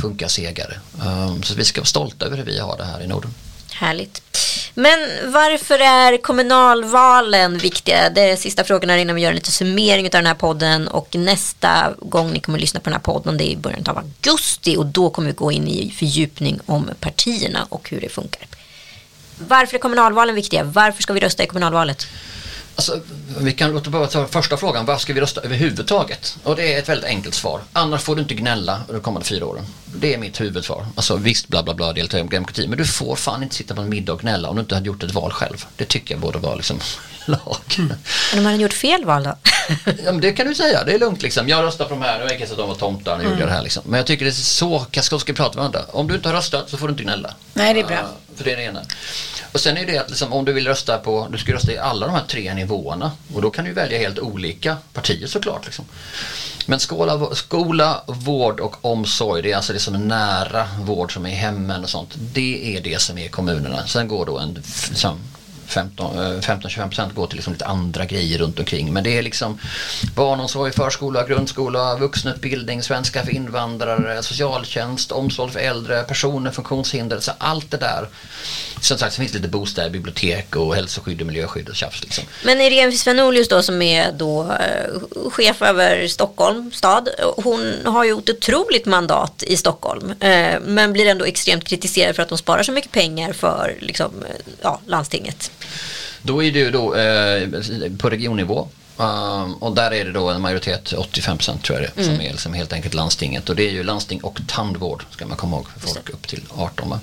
[0.00, 0.80] funkar segare.
[1.02, 3.34] Ehm, så vi ska vara stolta över hur vi har det här i Norden.
[3.72, 4.22] Härligt.
[4.74, 4.98] Men
[5.32, 8.10] varför är kommunalvalen viktiga?
[8.10, 10.88] Det är sista frågan här innan vi gör en liten summering av den här podden.
[10.88, 13.84] Och nästa gång ni kommer att lyssna på den här podden det är i början
[13.86, 14.76] av augusti.
[14.76, 18.46] Och då kommer vi gå in i fördjupning om partierna och hur det funkar.
[19.38, 20.64] Varför är kommunalvalen viktiga?
[20.64, 22.06] Varför ska vi rösta i kommunalvalet?
[22.76, 23.00] Alltså,
[23.38, 26.36] vi kan låta bara ta första frågan, vad ska vi rösta överhuvudtaget?
[26.42, 27.60] Och det är ett väldigt enkelt svar.
[27.72, 29.64] Annars får du inte gnälla de kommande fyra åren.
[29.84, 30.86] Det är mitt huvudsvar.
[30.94, 32.68] Alltså visst, bla bla bla, delta i demokrati.
[32.68, 34.82] Men du får fan inte sitta på en middag och gnälla om du inte har
[34.82, 35.64] gjort ett val själv.
[35.76, 36.80] Det tycker jag borde vara liksom
[37.26, 37.38] lag.
[37.78, 37.88] Men
[38.36, 39.36] om man har gjort fel val då?
[39.84, 41.48] Ja, men det kan du säga, det är lugnt liksom.
[41.48, 43.38] Jag röstar på de här, nu verkar det som att de var tomtar, nu gjorde
[43.38, 43.82] jag det här liksom.
[43.86, 45.80] Men jag tycker det är så, ska, ska vi prata med varandra.
[45.92, 47.34] Om du inte har röstat så får du inte gnälla.
[47.54, 47.96] Nej, det är bra.
[47.96, 48.82] Ja, för det är det ena.
[49.56, 51.78] Och sen är det att liksom, om du vill rösta på, du ska rösta i
[51.78, 53.12] alla de här tre nivåerna.
[53.34, 55.64] Och då kan du välja helt olika partier såklart.
[55.64, 55.84] Liksom.
[56.66, 61.26] Men skola, skola, vård och omsorg, det är alltså det som är nära vård som
[61.26, 62.14] är i hemmen och sånt.
[62.14, 63.86] Det är det som är kommunerna.
[63.86, 64.54] Sen går då en
[64.88, 65.20] liksom,
[65.68, 68.92] 15-25% eh, går till liksom lite andra grejer runt omkring.
[68.92, 69.58] Men det är liksom
[70.14, 77.20] barnomsorg, förskola, grundskola, vuxenutbildning, svenska för invandrare, socialtjänst, omsorg för äldre, personer med funktionshinder.
[77.20, 78.08] Så allt det där.
[78.80, 82.02] Som sagt så finns det lite bostäder, bibliotek och hälsoskydd och miljöskydd och tjafs.
[82.02, 82.24] Liksom.
[82.44, 87.08] Men Irene Svenolius då som är då eh, chef över Stockholm stad.
[87.36, 90.10] Hon har ju ett otroligt mandat i Stockholm.
[90.20, 94.12] Eh, men blir ändå extremt kritiserad för att de sparar så mycket pengar för liksom,
[94.62, 95.50] ja, landstinget.
[96.22, 97.48] Då är det ju då eh,
[97.98, 98.68] på regionnivå.
[98.98, 102.30] Um, och där är det då en majoritet, 85% tror jag det är, som är
[102.30, 103.48] liksom helt enkelt landstinget.
[103.48, 106.42] Och det är ju landsting och tandvård ska man komma ihåg för folk upp till
[106.50, 106.90] 18.
[106.90, 107.00] va.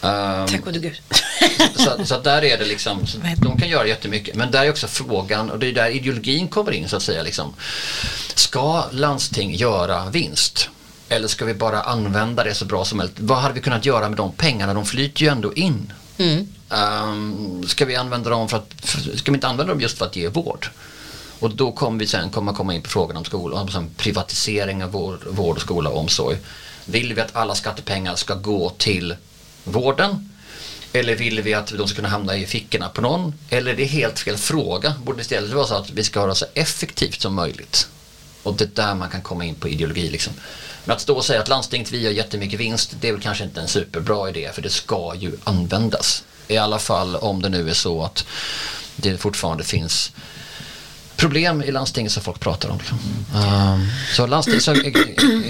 [0.00, 1.00] Um, Tack gode gud.
[1.76, 3.06] så, så där är det liksom,
[3.36, 4.34] de kan göra jättemycket.
[4.34, 7.22] Men där är också frågan, och det är där ideologin kommer in så att säga.
[7.22, 7.54] Liksom.
[8.34, 10.68] Ska landsting göra vinst?
[11.08, 13.16] Eller ska vi bara använda det så bra som möjligt?
[13.20, 14.74] Vad hade vi kunnat göra med de pengarna?
[14.74, 15.92] De flyter ju ändå in.
[16.18, 20.06] Um, ska vi använda dem för att, för, ska vi inte använda dem just för
[20.06, 20.68] att ge vård?
[21.38, 24.90] Och då kommer vi sen komma, komma in på frågan om skola, om privatisering av
[24.90, 26.36] vård, vård, skola och omsorg.
[26.84, 29.16] Vill vi att alla skattepengar ska gå till
[29.64, 30.30] vården?
[30.92, 33.34] Eller vill vi att de ska kunna hamna i fickorna på någon?
[33.50, 34.94] Eller är det helt fel fråga?
[35.04, 37.88] Borde istället vara så att vi ska ha det så effektivt som möjligt?
[38.42, 40.32] Och det är där man kan komma in på ideologi liksom.
[40.86, 43.44] Men att stå och säga att landstinget vi gör jättemycket vinst, det är väl kanske
[43.44, 46.24] inte en superbra idé för det ska ju användas.
[46.48, 48.26] I alla fall om det nu är så att
[48.96, 50.12] det fortfarande finns
[51.16, 52.80] problem i landstinget som folk pratar om.
[53.34, 54.92] Um, så, landsting, så eh,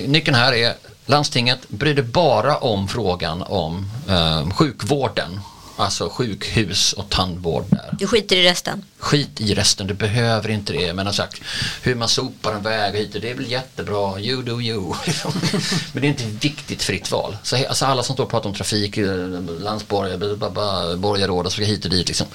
[0.07, 0.75] nyckeln här är
[1.07, 5.41] landstinget bryr dig bara om frågan om um, sjukvården.
[5.77, 7.91] Alltså sjukhus och tandvård där.
[7.99, 8.85] Du skiter i resten.
[8.99, 10.93] Skit i resten, du behöver inte det.
[10.93, 11.41] Men sagt,
[11.83, 14.81] hur man sopar en väg hit det är väl jättebra, you do you.
[15.93, 17.37] Men det är inte viktigt fritt val.
[17.43, 19.17] Så, alltså alla som står och pratar om trafik, eh,
[19.61, 22.09] landsborgare, borgarråd och så hit och dit.
[22.09, 22.27] Liksom.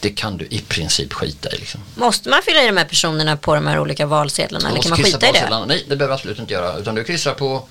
[0.00, 1.58] Det kan du i princip skita i.
[1.58, 1.80] Liksom.
[1.94, 4.68] Måste man fylla i de här personerna på de här olika valsedlarna?
[4.70, 5.64] Eller kan man skita i det?
[5.66, 6.78] Nej, det behöver du absolut inte göra.
[6.78, 7.68] Utan du kryssar på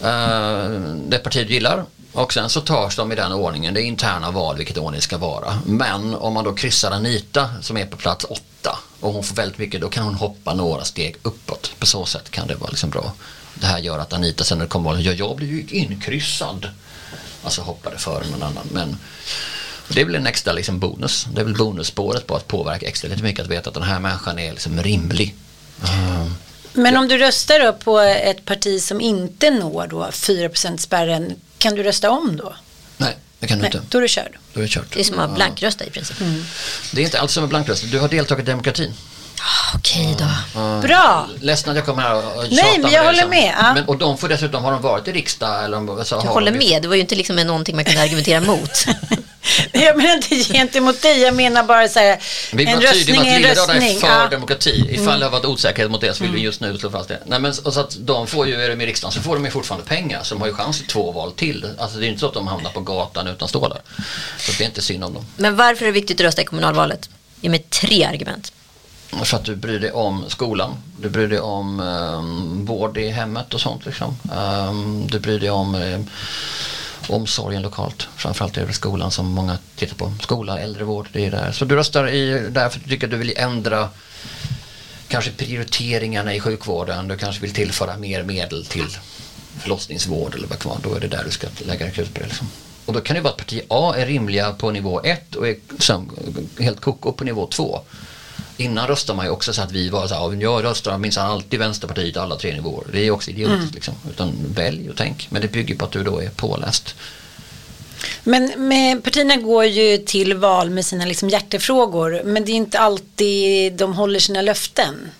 [0.00, 0.68] eh,
[1.08, 1.84] det parti du gillar.
[2.14, 3.74] Och sen så tas de i den ordningen.
[3.74, 5.58] Det är interna val vilket ordning ska vara.
[5.66, 9.58] Men om man då kryssar Anita som är på plats åtta och hon får väldigt
[9.58, 11.72] mycket, då kan hon hoppa några steg uppåt.
[11.78, 13.12] På så sätt kan det vara liksom bra.
[13.54, 16.68] Det här gör att Anita sen när det kommer val, ja jag blir ju inkryssad.
[17.42, 18.68] Alltså hoppade före någon annan.
[18.72, 18.96] Men
[19.88, 21.26] det är väl en extra liksom bonus.
[21.34, 24.00] Det är väl bonusspåret på att påverka extra lite mycket att veta att den här
[24.00, 25.34] människan är liksom rimlig.
[25.82, 26.34] Um,
[26.72, 31.34] Men om du röstar då på ett parti som inte når då 4% spärren,
[31.64, 32.54] kan du rösta om då?
[32.96, 33.86] nej, det kan du Nej, inte.
[33.88, 34.38] då är du körd.
[34.52, 34.86] Då är det kört.
[34.94, 36.16] Det är som att blankrösta i princip.
[36.92, 37.84] Det är inte alls som en blankröst.
[37.90, 38.94] Du har deltagit i demokratin.
[39.74, 40.80] Okej då.
[40.80, 41.28] Bra!
[41.40, 43.74] Ledsen att jag kommer här och tjatar Nej, men jag håller med, ja.
[43.74, 46.52] Men, och de får dessutom, har de varit i riksdag eller så Jag har håller
[46.52, 46.82] de, med.
[46.82, 48.86] Det var ju inte liksom någonting man kunde argumentera mot.
[49.72, 52.22] Jag menar inte gentemot dig, jag menar bara så här,
[52.52, 54.14] Vi en var röstning med är att Liljedahl är för Ja.
[54.18, 54.30] Mm.
[54.30, 54.86] demokrati.
[54.90, 57.18] Ifall det har varit osäkerhet mot det så vill vi just nu slå fast det.
[57.26, 59.44] Nej, men, och så att de får ju, är de i riksdagen så får de
[59.44, 60.22] ju fortfarande pengar.
[60.22, 61.66] Så de har ju chans i två val till.
[61.78, 63.80] Alltså det är inte så att de hamnar på gatan utan stålar.
[64.38, 65.26] Så det är inte synd om dem.
[65.36, 67.08] Men varför är det viktigt att rösta i kommunalvalet?
[67.40, 68.52] Ge mig tre argument.
[69.24, 70.74] för att du bryr dig om skolan.
[71.00, 73.86] Du bryr dig om um, vård i hemmet och sånt.
[73.86, 74.16] Liksom.
[74.36, 76.10] Um, du bryr dig om um,
[77.10, 78.08] omsorgen lokalt.
[78.16, 80.12] Framförallt är det skolan som många tittar på.
[80.22, 81.52] Skola, äldrevård, det är där.
[81.52, 83.88] Så du röstar i, därför att du tycker att du vill ändra
[85.08, 87.08] kanske prioriteringarna i sjukvården.
[87.08, 88.86] Du kanske vill tillföra mer medel till
[89.60, 90.78] förlossningsvård eller vad kvar.
[90.82, 92.26] Då är det där du ska lägga krut på det.
[92.26, 92.48] Liksom.
[92.84, 95.56] Och då kan det vara att parti A är rimliga på nivå 1 och är
[96.62, 97.80] helt koko på nivå 2.
[98.56, 101.58] Innan röstar man ju också så att vi var så här, jag röstar minsann alltid
[101.58, 102.86] Vänsterpartiet alla tre nivåer.
[102.92, 103.74] Det är också idiotiskt mm.
[103.74, 103.94] liksom.
[104.10, 105.26] Utan välj och tänk.
[105.30, 106.94] Men det bygger på att du då är påläst.
[108.24, 112.22] Men med, partierna går ju till val med sina liksom hjärtefrågor.
[112.24, 115.10] Men det är inte alltid de håller sina löften.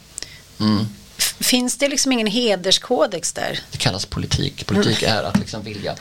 [0.60, 0.86] Mm.
[1.40, 3.60] Finns det liksom ingen hederskodex där?
[3.70, 4.66] Det kallas politik.
[4.66, 5.16] Politik mm.
[5.16, 5.94] är att liksom vilja,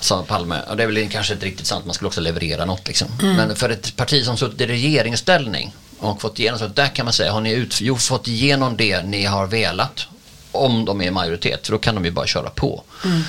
[0.00, 0.60] sa Palme.
[0.70, 2.88] Och det är väl kanske inte riktigt sant, man skulle också leverera något.
[2.88, 3.08] Liksom.
[3.22, 3.36] Mm.
[3.36, 7.12] Men för ett parti som suttit i regeringsställning och fått igenom så där kan man
[7.12, 10.06] säga, har ni ut, jo, fått igenom det ni har velat
[10.52, 12.82] om de är i majoritet, för då kan de ju bara köra på.
[13.04, 13.22] Mm.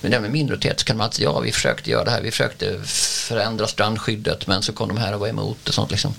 [0.00, 2.80] Men även minoritet så kan man alltid, ja vi försökte göra det här, vi försökte
[2.84, 6.14] förändra strandskyddet men så kom de här och var emot och sånt liksom.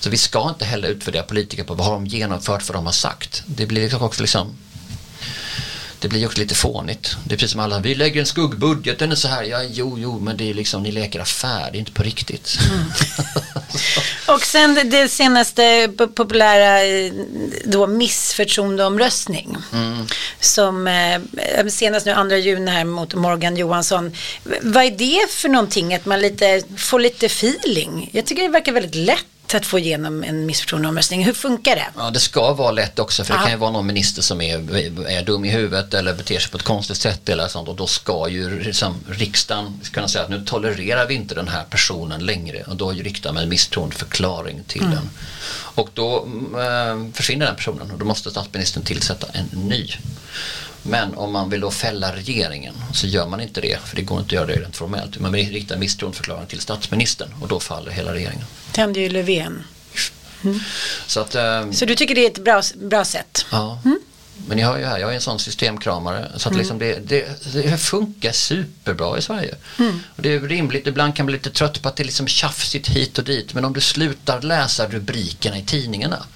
[0.00, 2.92] Så vi ska inte heller utvärdera politiker på vad har de genomfört, vad de har
[2.92, 3.42] sagt.
[3.46, 4.56] Det blir liksom också liksom
[6.04, 7.16] det blir också lite fånigt.
[7.24, 9.98] Det är precis som alla, vi lägger en skuggbudget, den är så här, ja jo
[9.98, 12.58] jo men det är liksom, ni leker affär, det är inte på riktigt.
[12.70, 12.84] Mm.
[14.26, 16.80] och sen det senaste populära
[17.64, 19.56] då missförtroendeomröstning.
[19.72, 20.06] Mm.
[20.40, 24.12] Som eh, senast nu andra juni här mot Morgan Johansson.
[24.62, 25.94] Vad är det för någonting?
[25.94, 28.10] Att man lite, får lite feeling?
[28.12, 31.24] Jag tycker det verkar väldigt lätt att få igenom en missförtroendeomröstning.
[31.24, 31.86] Hur funkar det?
[31.96, 34.76] Ja, det ska vara lätt också för det kan ju vara någon minister som är,
[35.08, 37.86] är dum i huvudet eller beter sig på ett konstigt sätt eller sånt och då
[37.86, 42.62] ska ju liksom, riksdagen kunna säga att nu tolererar vi inte den här personen längre
[42.62, 44.94] och då riktar man en misstroendeförklaring till mm.
[44.94, 45.10] den.
[45.74, 46.28] Och då
[46.60, 49.88] äh, försvinner den personen och då måste statsministern tillsätta en ny.
[50.86, 54.18] Men om man vill då fälla regeringen så gör man inte det, för det går
[54.18, 55.18] inte att göra det rent formellt.
[55.18, 58.44] Man riktar misstroendeförklaring till statsministern och då faller hela regeringen.
[58.72, 59.62] Det hände ju Löfven.
[60.44, 60.60] Mm.
[61.06, 63.46] Så, att, ähm, så du tycker det är ett bra, bra sätt?
[63.50, 63.78] Ja.
[63.84, 64.00] Mm.
[64.48, 66.58] Men jag hör ju här, jag är en sån systemkramare så att mm.
[66.58, 69.54] liksom det, det, det, funkar superbra i Sverige.
[69.78, 70.00] Mm.
[70.16, 72.26] Och det är rimligt, ibland kan man bli lite trött på att det är liksom
[72.26, 76.26] tjafsigt hit och dit men om du slutar läsa rubrikerna i tidningarna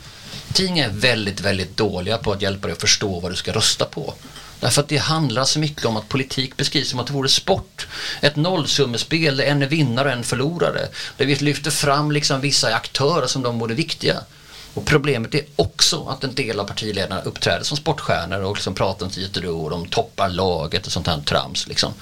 [0.52, 3.84] Tidningar är väldigt, väldigt dåliga på att hjälpa dig att förstå vad du ska rösta
[3.84, 4.14] på.
[4.60, 7.86] Därför att det handlar så mycket om att politik beskrivs som att det vore sport.
[8.20, 10.88] Ett nollsummespel där en är vinnare och en förlorare.
[11.16, 14.16] Där vi lyfter fram liksom vissa aktörer som de vore viktiga.
[14.74, 19.06] Och problemet är också att en del av partiledarna uppträder som sportstjärnor och liksom pratar
[19.06, 21.68] om Tietero och de toppar laget och sånt här trams.
[21.68, 21.92] Liksom.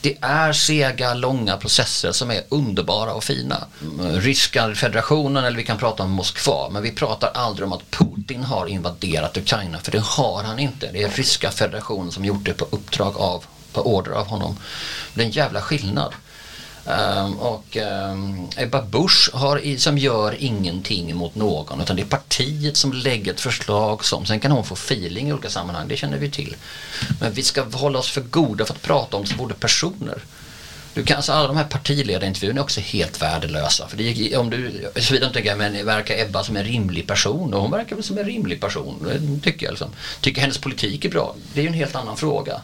[0.00, 3.64] Det är sega, långa processer som är underbara och fina.
[3.82, 7.90] Mm, ryska federationen eller vi kan prata om Moskva men vi pratar aldrig om att
[7.90, 10.90] Putin har invaderat Ukraina för det har han inte.
[10.92, 14.56] Det är ryska federationen som gjort det på uppdrag av, på order av honom.
[15.14, 16.12] Det är en jävla skillnad.
[16.86, 22.76] Um, och um, Ebba Busch har, som gör ingenting mot någon utan det är partiet
[22.76, 26.18] som lägger ett förslag som, sen kan hon få feeling i olika sammanhang, det känner
[26.18, 26.56] vi till.
[27.20, 30.18] Men vi ska hålla oss för goda för att prata om som både personer.
[30.94, 33.88] Du kan, alltså alla de här partiledarintervjuerna är också helt värdelösa.
[33.88, 37.54] För det, gick om du, såvida du tänker, men verkar Ebba som en rimlig person?
[37.54, 39.72] Och hon verkar väl som en rimlig person, tycker jag.
[39.72, 39.90] Liksom.
[40.20, 41.34] Tycker hennes politik är bra?
[41.54, 42.60] Det är ju en helt annan fråga.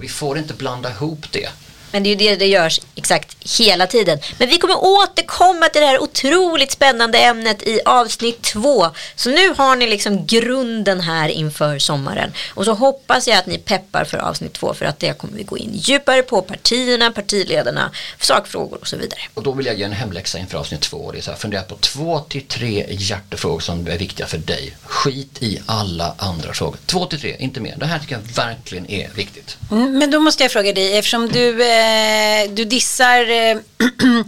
[0.00, 1.48] Vi får inte blanda ihop det.
[1.92, 4.18] Men det är ju det det görs exakt hela tiden.
[4.38, 8.86] Men vi kommer återkomma till det här otroligt spännande ämnet i avsnitt två.
[9.16, 12.32] Så nu har ni liksom grunden här inför sommaren.
[12.54, 15.42] Och så hoppas jag att ni peppar för avsnitt två för att det kommer vi
[15.42, 19.20] gå in djupare på partierna, partiledarna, sakfrågor och så vidare.
[19.34, 21.12] Och då vill jag ge en hemläxa inför avsnitt två.
[21.12, 24.76] Det är så här, fundera på två till tre hjärtefrågor som är viktiga för dig.
[24.84, 26.78] Skit i alla andra frågor.
[26.86, 27.76] Två till tre, inte mer.
[27.76, 29.56] Det här tycker jag verkligen är viktigt.
[29.70, 33.58] Mm, men då måste jag fråga dig, eftersom du eh, eh, du dissar eh,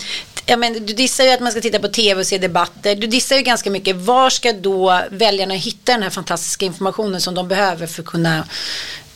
[0.46, 2.94] Ja, men du dissar ju att man ska titta på tv och se debatter.
[2.94, 3.96] Du dissar ju ganska mycket.
[3.96, 8.44] Var ska då väljarna hitta den här fantastiska informationen som de behöver för att kunna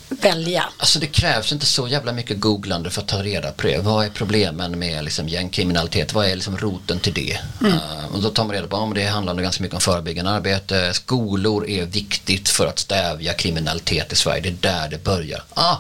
[0.08, 0.64] välja?
[0.78, 3.78] Alltså det krävs inte så jävla mycket googlande för att ta reda på det.
[3.78, 6.12] Vad är problemen med liksom gängkriminalitet?
[6.12, 7.38] Vad är liksom roten till det?
[7.60, 7.72] Mm.
[7.72, 10.94] Uh, och då tar man reda på om det handlar ganska mycket om förebyggande arbete.
[10.94, 14.40] Skolor är viktigt för att stävja kriminalitet i Sverige.
[14.40, 15.42] Det är där det börjar.
[15.54, 15.76] Ah,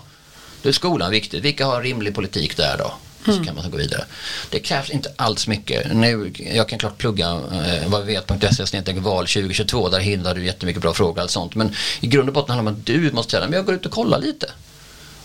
[0.66, 1.44] då är skolan viktigt.
[1.44, 2.94] Vilka har rimlig politik där då?
[3.24, 3.44] Så mm.
[3.44, 4.04] kan man gå vidare.
[4.50, 5.96] Det krävs inte alls mycket.
[5.96, 9.88] Nu, jag kan klart plugga eh, vad vi vet.se val 2022.
[9.88, 11.54] Där hindrar du jättemycket bra frågor och allt sånt.
[11.54, 13.74] Men i grund och botten handlar det om att du måste säga, men jag går
[13.74, 14.50] ut och kollar lite.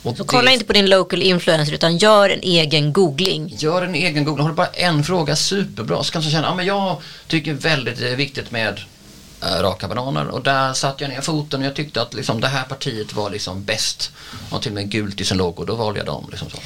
[0.04, 0.28] Och så det...
[0.28, 3.56] kolla inte på din local influencer utan gör en egen googling.
[3.58, 4.44] Gör en egen googling.
[4.44, 8.02] Har du bara en fråga superbra så kan du känna, ja men jag tycker väldigt
[8.02, 8.80] är viktigt med
[9.44, 12.48] Eh, raka Bananer och där satte jag ner foten och jag tyckte att liksom, det
[12.48, 14.12] här partiet var liksom bäst.
[14.50, 16.28] Och till och med gult i sin logo, då valde jag dem.
[16.32, 16.58] Liksom så.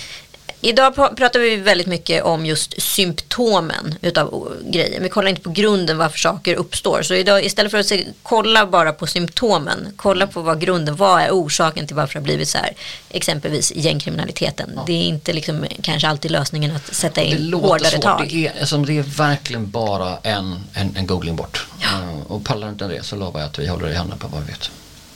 [0.66, 5.00] Idag pratar vi väldigt mycket om just symptomen utav grejer.
[5.02, 7.02] Vi kollar inte på grunden varför saker uppstår.
[7.02, 11.22] Så idag, istället för att se, kolla bara på symptomen, kolla på vad grunden, vad
[11.22, 12.74] är orsaken till varför det har blivit så här.
[13.10, 14.72] Exempelvis gängkriminaliteten.
[14.76, 14.84] Ja.
[14.88, 18.02] Det är inte liksom, kanske alltid lösningen att sätta in hårdare svårt.
[18.02, 18.28] tag.
[18.30, 21.68] Det är, alltså, det är verkligen bara en, en, en googling bort.
[21.80, 21.88] Ja.
[21.88, 24.42] Uh, och pallar inte det så lovar jag att vi håller i handen på vad
[24.42, 24.72] vi vet.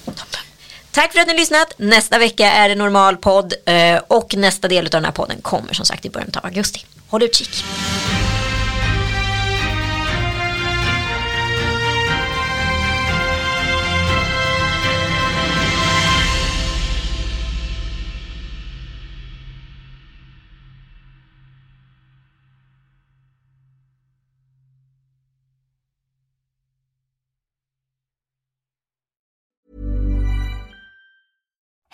[0.06, 0.49] Toppen.
[0.92, 1.74] Tack för att ni har lyssnat.
[1.78, 5.74] Nästa vecka är det normal podd eh, och nästa del av den här podden kommer
[5.74, 6.86] som sagt i början av augusti.
[7.08, 7.64] Håll utkik.